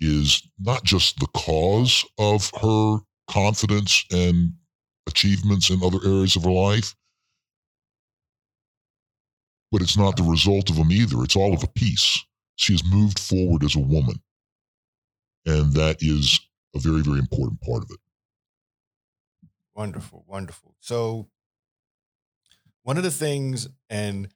[0.00, 2.98] is not just the cause of her
[3.30, 4.52] confidence and
[5.06, 6.94] achievements in other areas of her life,
[9.76, 11.22] but it's not the result of them either.
[11.22, 12.24] It's all of a piece.
[12.54, 14.22] She has moved forward as a woman.
[15.44, 16.40] And that is
[16.74, 17.98] a very, very important part of it.
[19.74, 20.74] Wonderful, wonderful.
[20.80, 21.28] So,
[22.84, 24.30] one of the things, and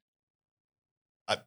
[1.27, 1.39] I,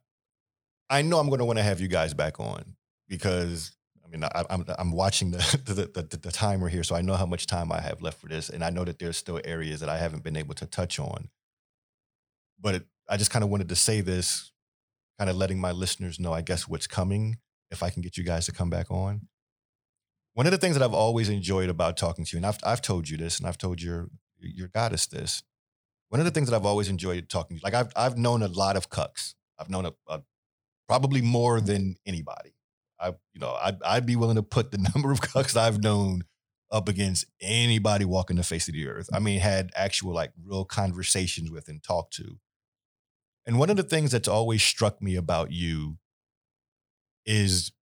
[0.90, 2.74] I know I'm going to want to have you guys back on
[3.08, 7.00] because I mean I, I'm I'm watching the the, the the timer here, so I
[7.00, 9.40] know how much time I have left for this, and I know that there's still
[9.44, 11.28] areas that I haven't been able to touch on.
[12.60, 14.52] But it, I just kind of wanted to say this,
[15.18, 17.38] kind of letting my listeners know, I guess, what's coming
[17.70, 19.28] if I can get you guys to come back on.
[20.34, 22.82] One of the things that I've always enjoyed about talking to you, and I've I've
[22.82, 24.08] told you this, and I've told your
[24.40, 25.42] your goddess this.
[26.08, 28.42] One of the things that I've always enjoyed talking to you, like I've I've known
[28.42, 29.34] a lot of cucks.
[29.58, 30.22] I've known a, a
[30.88, 32.54] probably more than anybody.
[33.00, 36.24] I you know I'd I'd be willing to put the number of cucks I've known
[36.70, 39.08] up against anybody walking the face of the earth.
[39.12, 42.38] I mean, had actual like real conversations with and talked to.
[43.46, 45.98] And one of the things that's always struck me about you
[47.26, 47.72] is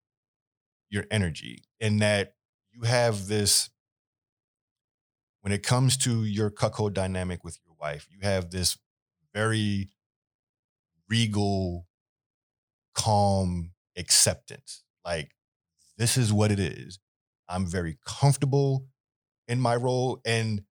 [0.91, 2.35] your energy, in that
[2.73, 3.71] you have this.
[5.41, 8.79] When it comes to your cuckold dynamic with your wife, you have this
[9.35, 9.91] very
[11.09, 11.87] regal,
[12.95, 14.85] calm acceptance.
[15.05, 15.33] Like,
[15.99, 17.01] this is what it is.
[17.49, 18.87] I'm very comfortable
[19.49, 20.21] in my role.
[20.25, 20.63] And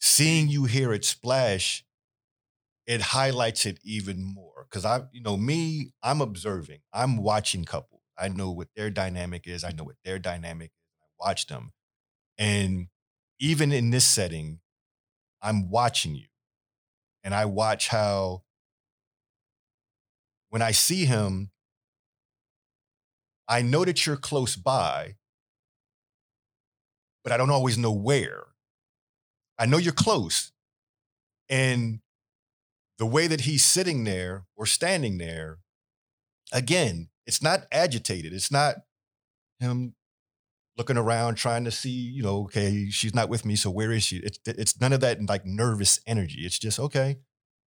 [0.00, 1.84] seeing you here at Splash,
[2.88, 4.66] it highlights it even more.
[4.70, 8.00] Cause I, you know, me, I'm observing, I'm watching couples.
[8.18, 9.62] I know what their dynamic is.
[9.62, 10.96] I know what their dynamic is.
[11.02, 11.72] I watch them.
[12.38, 12.88] And
[13.38, 14.60] even in this setting,
[15.42, 16.28] I'm watching you.
[17.22, 18.42] And I watch how
[20.48, 21.50] when I see him,
[23.46, 25.16] I know that you're close by,
[27.22, 28.44] but I don't always know where.
[29.58, 30.52] I know you're close.
[31.50, 32.00] And
[32.98, 35.58] the way that he's sitting there or standing there,
[36.52, 38.32] again, it's not agitated.
[38.32, 38.76] It's not
[39.60, 39.94] him
[40.76, 44.04] looking around trying to see, you know, okay, she's not with me, so where is
[44.04, 44.18] she?
[44.18, 46.40] It's it's none of that like nervous energy.
[46.42, 47.18] It's just okay.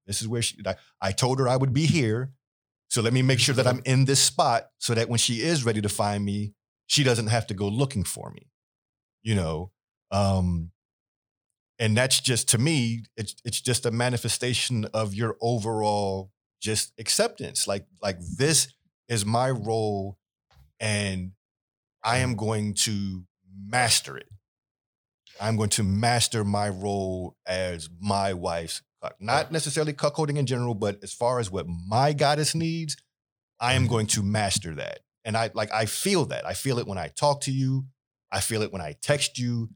[0.07, 0.57] This is where she.
[0.65, 2.31] I, I told her I would be here,
[2.89, 5.63] so let me make sure that I'm in this spot so that when she is
[5.63, 6.53] ready to find me,
[6.87, 8.47] she doesn't have to go looking for me.
[9.23, 9.71] You know,
[10.11, 10.71] um,
[11.81, 17.67] and that's just to me, it's it's just a manifestation of your overall just acceptance.
[17.67, 18.71] Like like this
[19.09, 20.19] is my role,
[20.79, 21.31] and
[22.03, 23.23] I am going to
[23.67, 24.29] master it.
[25.41, 29.15] I'm going to master my role as my wife's cuck.
[29.19, 32.95] Not necessarily cuckolding in general, but as far as what my goddess needs,
[33.59, 33.91] I am mm-hmm.
[33.91, 34.99] going to master that.
[35.25, 36.45] And I like I feel that.
[36.45, 37.85] I feel it when I talk to you.
[38.31, 39.69] I feel it when I text you.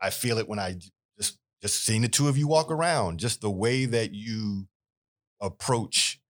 [0.00, 0.76] I feel it when I
[1.62, 3.20] just seeing the two of you walk around.
[3.20, 4.66] Just the way that you
[5.40, 6.20] approach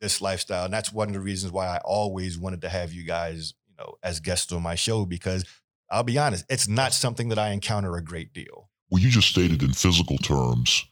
[0.00, 0.64] this lifestyle.
[0.64, 3.74] And that's one of the reasons why I always wanted to have you guys, you
[3.78, 5.44] know, as guests on my show because
[5.90, 8.70] I'll be honest, it's not something that I encounter a great deal.
[8.90, 10.84] Well, you just stated in physical terms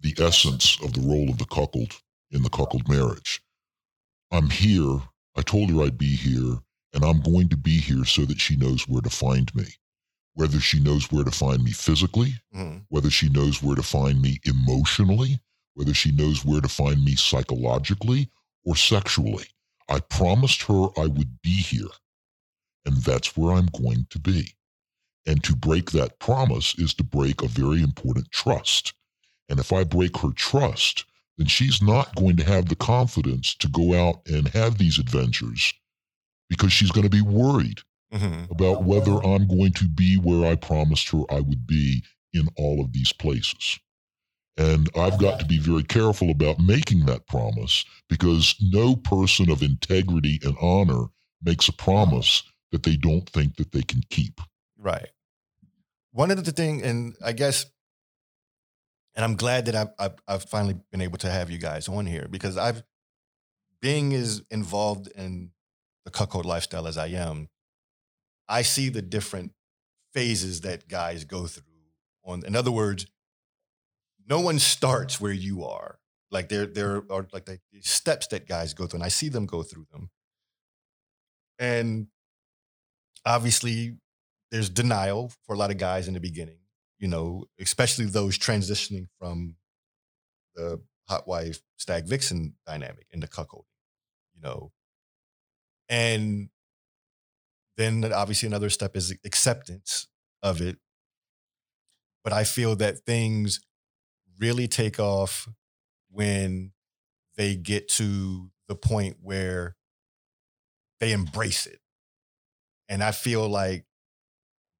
[0.00, 3.42] the essence of the role of the cuckold in the cuckold marriage.
[4.30, 5.00] I'm here.
[5.36, 6.58] I told her I'd be here,
[6.92, 9.66] and I'm going to be here so that she knows where to find me.
[10.38, 12.86] Whether she knows where to find me physically, Mhm.
[12.90, 15.40] whether she knows where to find me emotionally,
[15.74, 18.30] whether she knows where to find me psychologically
[18.64, 19.48] or sexually.
[19.88, 21.88] I promised her I would be here,
[22.84, 24.54] and that's where I'm going to be.
[25.26, 28.94] And to break that promise is to break a very important trust.
[29.48, 31.04] And if I break her trust,
[31.36, 35.74] then she's not going to have the confidence to go out and have these adventures
[36.48, 37.82] because she's going to be worried
[38.12, 38.50] Mhm.
[38.50, 42.02] about whether I'm going to be where I promised her I would be
[42.32, 43.78] in all of these places.
[44.56, 49.62] And I've got to be very careful about making that promise because no person of
[49.62, 51.06] integrity and honor
[51.42, 52.42] makes a promise
[52.72, 54.40] that they don't think that they can keep.
[54.76, 55.10] Right.
[56.10, 57.66] One of the thing, and I guess,
[59.14, 62.06] and I'm glad that I've, I've, I've finally been able to have you guys on
[62.06, 62.82] here because I've
[63.80, 65.52] being as involved in
[66.04, 67.48] the cuckold lifestyle as I am,
[68.48, 69.52] I see the different
[70.12, 71.64] phases that guys go through.
[72.24, 73.06] On, in other words,
[74.28, 75.98] no one starts where you are.
[76.30, 79.46] Like there, there are like the steps that guys go through, and I see them
[79.46, 80.10] go through them.
[81.58, 82.08] And
[83.24, 83.96] obviously,
[84.50, 86.58] there's denial for a lot of guys in the beginning.
[86.98, 89.56] You know, especially those transitioning from
[90.54, 93.64] the hot wife stag vixen dynamic into cuckolding.
[94.34, 94.72] You know,
[95.88, 96.50] and
[97.78, 100.08] then obviously another step is acceptance
[100.42, 100.76] of it.
[102.24, 103.60] But I feel that things
[104.38, 105.48] really take off
[106.10, 106.72] when
[107.36, 109.76] they get to the point where
[111.00, 111.78] they embrace it.
[112.88, 113.84] And I feel like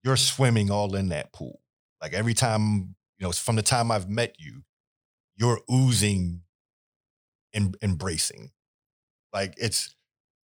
[0.02, 1.60] you're swimming all in that pool.
[2.02, 4.62] Like every time, you know, from the time I've met you,
[5.36, 6.42] you're oozing
[7.54, 8.50] and embracing.
[9.32, 9.94] Like it's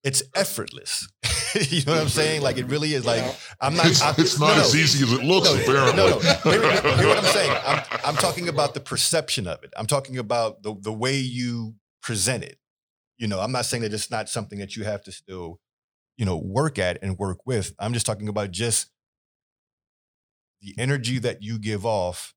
[0.03, 1.07] it's uh, effortless.
[1.69, 2.41] you know what I'm saying?
[2.41, 3.05] Like it really is.
[3.05, 3.23] Like
[3.59, 3.87] I'm not.
[3.87, 5.49] It's, I'm, it's not no, as easy as it looks.
[5.49, 6.19] No, apparently, no, no.
[6.19, 7.57] Hear, hear what I'm saying.
[7.65, 9.73] I'm, I'm talking about the perception of it.
[9.77, 12.57] I'm talking about the the way you present it.
[13.17, 15.59] You know, I'm not saying that it's not something that you have to still,
[16.17, 17.73] you know, work at and work with.
[17.79, 18.91] I'm just talking about just
[20.61, 22.33] the energy that you give off,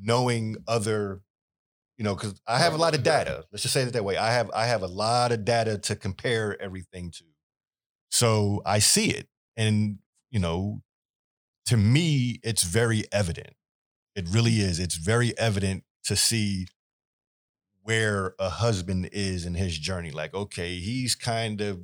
[0.00, 1.20] knowing other
[1.96, 3.44] you know because i have a lot of data.
[3.52, 4.16] Let's just say it that way.
[4.16, 7.24] I have i have a lot of data to compare everything to.
[8.10, 9.28] So i see it.
[9.56, 9.98] And
[10.30, 10.82] you know
[11.66, 13.54] to me it's very evident.
[14.14, 14.78] It really is.
[14.78, 16.66] It's very evident to see
[17.82, 20.10] where a husband is in his journey.
[20.10, 21.80] Like okay he's kind of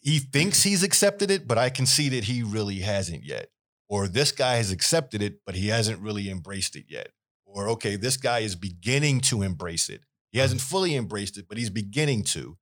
[0.00, 3.48] he thinks he's accepted it but i can see that he really hasn't yet.
[3.88, 7.10] Or this guy has accepted it but he hasn't really embraced it yet
[7.52, 10.02] or okay, this guy is beginning to embrace it.
[10.32, 10.70] He hasn't mm-hmm.
[10.70, 12.56] fully embraced it, but he's beginning to.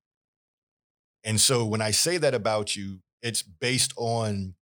[1.23, 4.55] And so when I say that about you, it's based on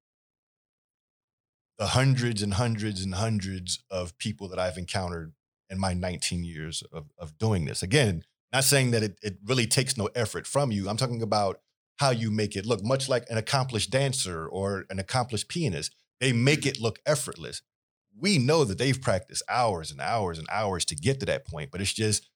[1.77, 5.33] the hundreds and hundreds and hundreds of people that I've encountered
[5.69, 7.81] in my 19 years of, of doing this.
[7.81, 10.89] Again, not saying that it, it really takes no effort from you.
[10.89, 11.61] I'm talking about
[11.97, 15.95] how you make it look, much like an accomplished dancer or an accomplished pianist.
[16.19, 17.61] They make it look effortless
[18.19, 21.71] we know that they've practiced hours and hours and hours to get to that point,
[21.71, 22.29] but it's just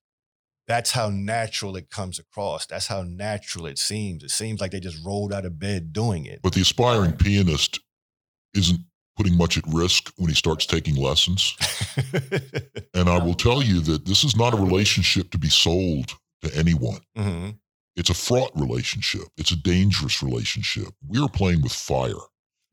[0.68, 2.66] that's how natural it comes across.
[2.66, 4.24] That's how natural it seems.
[4.24, 6.40] It seems like they just rolled out of bed doing it.
[6.42, 7.80] but the aspiring pianist
[8.54, 8.80] isn't
[9.18, 11.56] putting much at risk when he starts taking lessons.
[12.96, 16.14] And I will tell you that this is not a relationship to be sold
[16.44, 17.00] to anyone.
[17.16, 17.50] hmm
[17.96, 19.24] It's a fraught relationship.
[19.38, 20.90] It's a dangerous relationship.
[21.08, 22.24] We're playing with fire.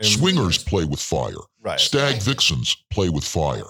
[0.03, 1.34] Swingers play with fire.
[1.62, 1.78] right?
[1.80, 3.68] Stag vixens play with fire.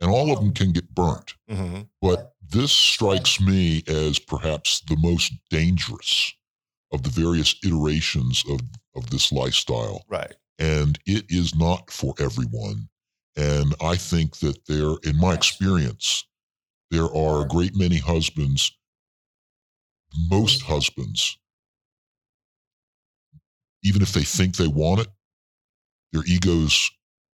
[0.00, 1.34] And all of them can get burnt.
[1.48, 6.32] hmm But this strikes me as perhaps the most dangerous
[6.92, 8.60] of the various iterations of,
[8.96, 10.04] of this lifestyle.
[10.08, 10.34] Right.
[10.58, 12.88] And it is not for everyone.
[13.36, 16.24] And I think that there, in my experience,
[16.90, 18.70] there are a great many husbands,
[20.28, 21.38] most husbands,
[23.82, 25.08] even if they think they want it,
[26.12, 26.90] their egos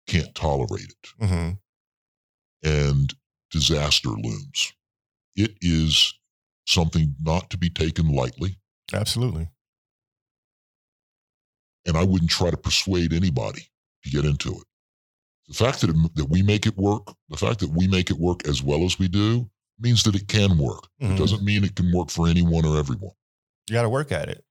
[0.07, 1.51] can't tolerate it hmm
[2.62, 3.14] and
[3.51, 4.72] disaster looms.
[5.37, 6.12] It is
[6.66, 8.57] something not to be taken lightly.
[8.93, 9.49] Absolutely.
[11.87, 13.68] And I wouldn't try to persuade anybody
[14.03, 14.64] to get into it.
[15.49, 18.18] The fact that, it, that we make it work, the fact that we make it
[18.18, 19.49] work as well as we do,
[19.79, 20.89] means that it can work.
[21.01, 21.12] Mhm.
[21.12, 23.12] It doesn't mean it can work for anyone or everyone.
[23.68, 24.45] You got to work at it.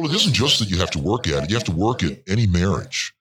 [0.00, 2.02] Well, it isn't just that you have to work at it, you have to work
[2.02, 3.12] at any marriage.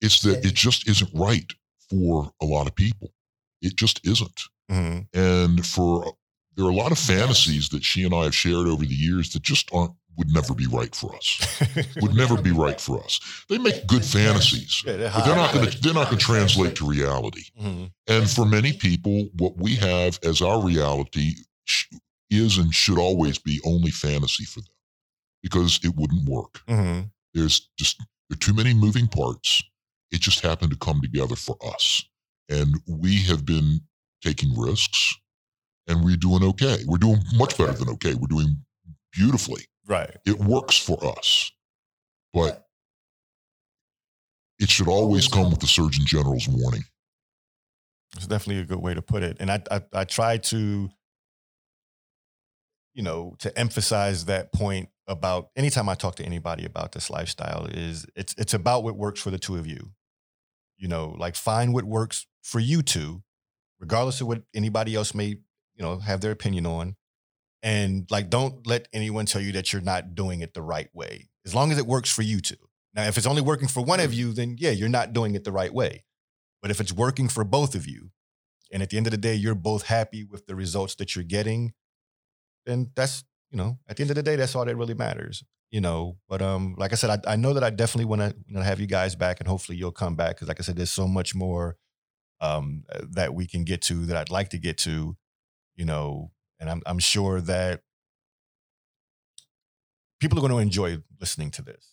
[0.00, 1.50] It's that it just isn't right
[1.90, 3.12] for a lot of people.
[3.60, 4.40] It just isn't.
[4.70, 6.14] hmm And for
[6.56, 9.30] there are a lot of fantasies that she and I have shared over the years
[9.34, 11.60] that just aren't would never be right for us.
[12.00, 13.20] Would never be right for us.
[13.50, 14.96] They make good fantasies, but
[15.26, 17.42] they're not going to they're not going to translate to reality.
[17.60, 17.90] Mhm.
[18.08, 21.34] And for many people, what we have as our reality
[21.66, 21.84] sh-
[22.30, 24.72] is and should always be only fantasy for them
[25.46, 26.60] because it wouldn't work.
[26.66, 27.08] Mhm.
[27.32, 29.62] There's just there are too many moving parts.
[30.10, 32.02] It just happened to come together for us.
[32.48, 33.82] And we have been
[34.22, 35.14] taking risks
[35.86, 36.78] and we're doing okay.
[36.84, 38.14] We're doing much better than okay.
[38.14, 38.56] We're doing
[39.12, 39.66] beautifully.
[39.86, 40.16] Right.
[40.26, 41.52] It works for us.
[42.32, 42.66] But
[44.58, 46.82] it should always come with the Surgeon General's warning.
[48.16, 49.36] It's definitely a good way to put it.
[49.38, 50.90] And I, I, I try to,
[52.94, 57.66] you know, to emphasize that point about anytime I talk to anybody about this lifestyle
[57.66, 59.92] is it's it's about what works for the two of you.
[60.76, 63.22] You know, like find what works for you two,
[63.80, 66.96] regardless of what anybody else may, you know, have their opinion on.
[67.62, 71.28] And like don't let anyone tell you that you're not doing it the right way.
[71.44, 72.56] As long as it works for you two.
[72.94, 74.16] Now, if it's only working for one of mm.
[74.16, 76.04] you, then yeah, you're not doing it the right way.
[76.62, 78.10] But if it's working for both of you,
[78.72, 81.24] and at the end of the day, you're both happy with the results that you're
[81.24, 81.72] getting,
[82.64, 85.44] then that's you know, at the end of the day, that's all that really matters.
[85.70, 88.62] You know, but um, like I said, I, I know that I definitely want to
[88.62, 91.08] have you guys back, and hopefully you'll come back because, like I said, there's so
[91.08, 91.76] much more
[92.40, 95.16] um that we can get to that I'd like to get to.
[95.74, 96.30] You know,
[96.60, 97.82] and I'm I'm sure that
[100.20, 101.92] people are going to enjoy listening to this.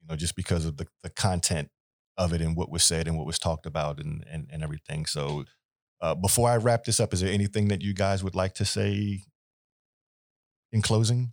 [0.00, 1.70] You know, just because of the the content
[2.18, 5.06] of it and what was said and what was talked about and and, and everything.
[5.06, 5.44] So.
[6.00, 8.64] Uh, before I wrap this up, is there anything that you guys would like to
[8.64, 9.22] say
[10.72, 11.32] in closing?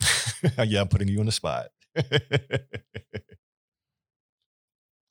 [0.64, 1.68] yeah, I'm putting you on the spot.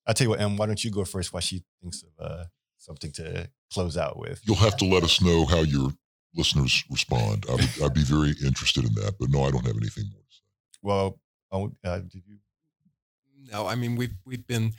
[0.08, 2.43] I'll tell you what, Em, why don't you go first while she thinks of uh,
[2.78, 4.41] something to close out with?
[4.43, 5.89] You'll have to let us know how your
[6.36, 7.45] listeners respond.
[7.49, 10.22] I would, I'd be very interested in that, but no, I don't have anything more
[10.22, 10.43] to say.
[10.82, 11.20] Well,
[11.51, 12.38] oh, uh, did you?
[13.51, 14.74] No, I mean we've we've been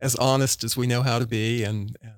[0.00, 2.12] as honest as we know how to be, and and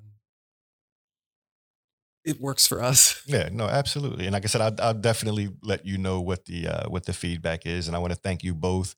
[2.24, 3.22] it works for us.
[3.26, 4.26] Yeah, no, absolutely.
[4.26, 7.12] And like I said, I'll, I'll definitely let you know what the uh, what the
[7.12, 8.94] feedback is, and I want to thank you both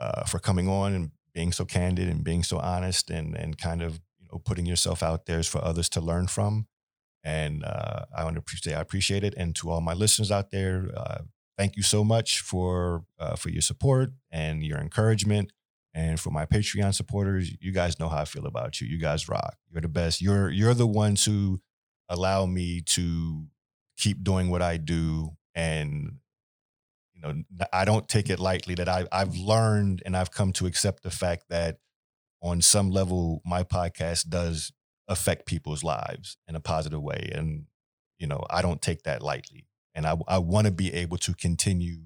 [0.00, 3.82] uh, for coming on and being so candid and being so honest and and kind
[3.82, 6.66] of you know putting yourself out there for others to learn from.
[7.22, 9.34] And uh, I want to appreciate I appreciate it.
[9.36, 11.18] And to all my listeners out there, uh,
[11.56, 15.52] thank you so much for uh, for your support and your encouragement.
[15.96, 18.88] And for my Patreon supporters, you guys know how I feel about you.
[18.88, 19.56] You guys rock.
[19.70, 20.20] You're the best.
[20.20, 21.60] You're you're the ones who
[22.08, 23.46] allow me to
[23.96, 26.18] keep doing what I do and
[27.14, 27.34] you know
[27.72, 31.10] I don't take it lightly that I I've learned and I've come to accept the
[31.10, 31.78] fact that
[32.42, 34.72] on some level my podcast does
[35.08, 37.66] affect people's lives in a positive way and
[38.18, 39.66] you know I don't take that lightly.
[39.94, 41.98] And I I want to be able to continue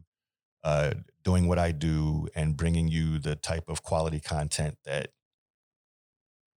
[0.62, 0.92] uh,
[1.24, 5.08] doing what I do and bringing you the type of quality content that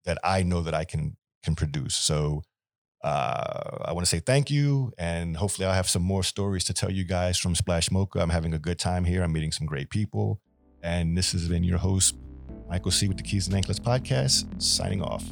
[0.05, 1.95] that I know that I can can produce.
[1.95, 2.43] So
[3.03, 6.73] uh, I want to say thank you, and hopefully, I'll have some more stories to
[6.73, 8.19] tell you guys from Splash Mocha.
[8.19, 9.23] I'm having a good time here.
[9.23, 10.39] I'm meeting some great people,
[10.83, 12.15] and this has been your host,
[12.69, 13.07] Michael C.
[13.07, 15.23] with the Keys and Anklets podcast, signing off.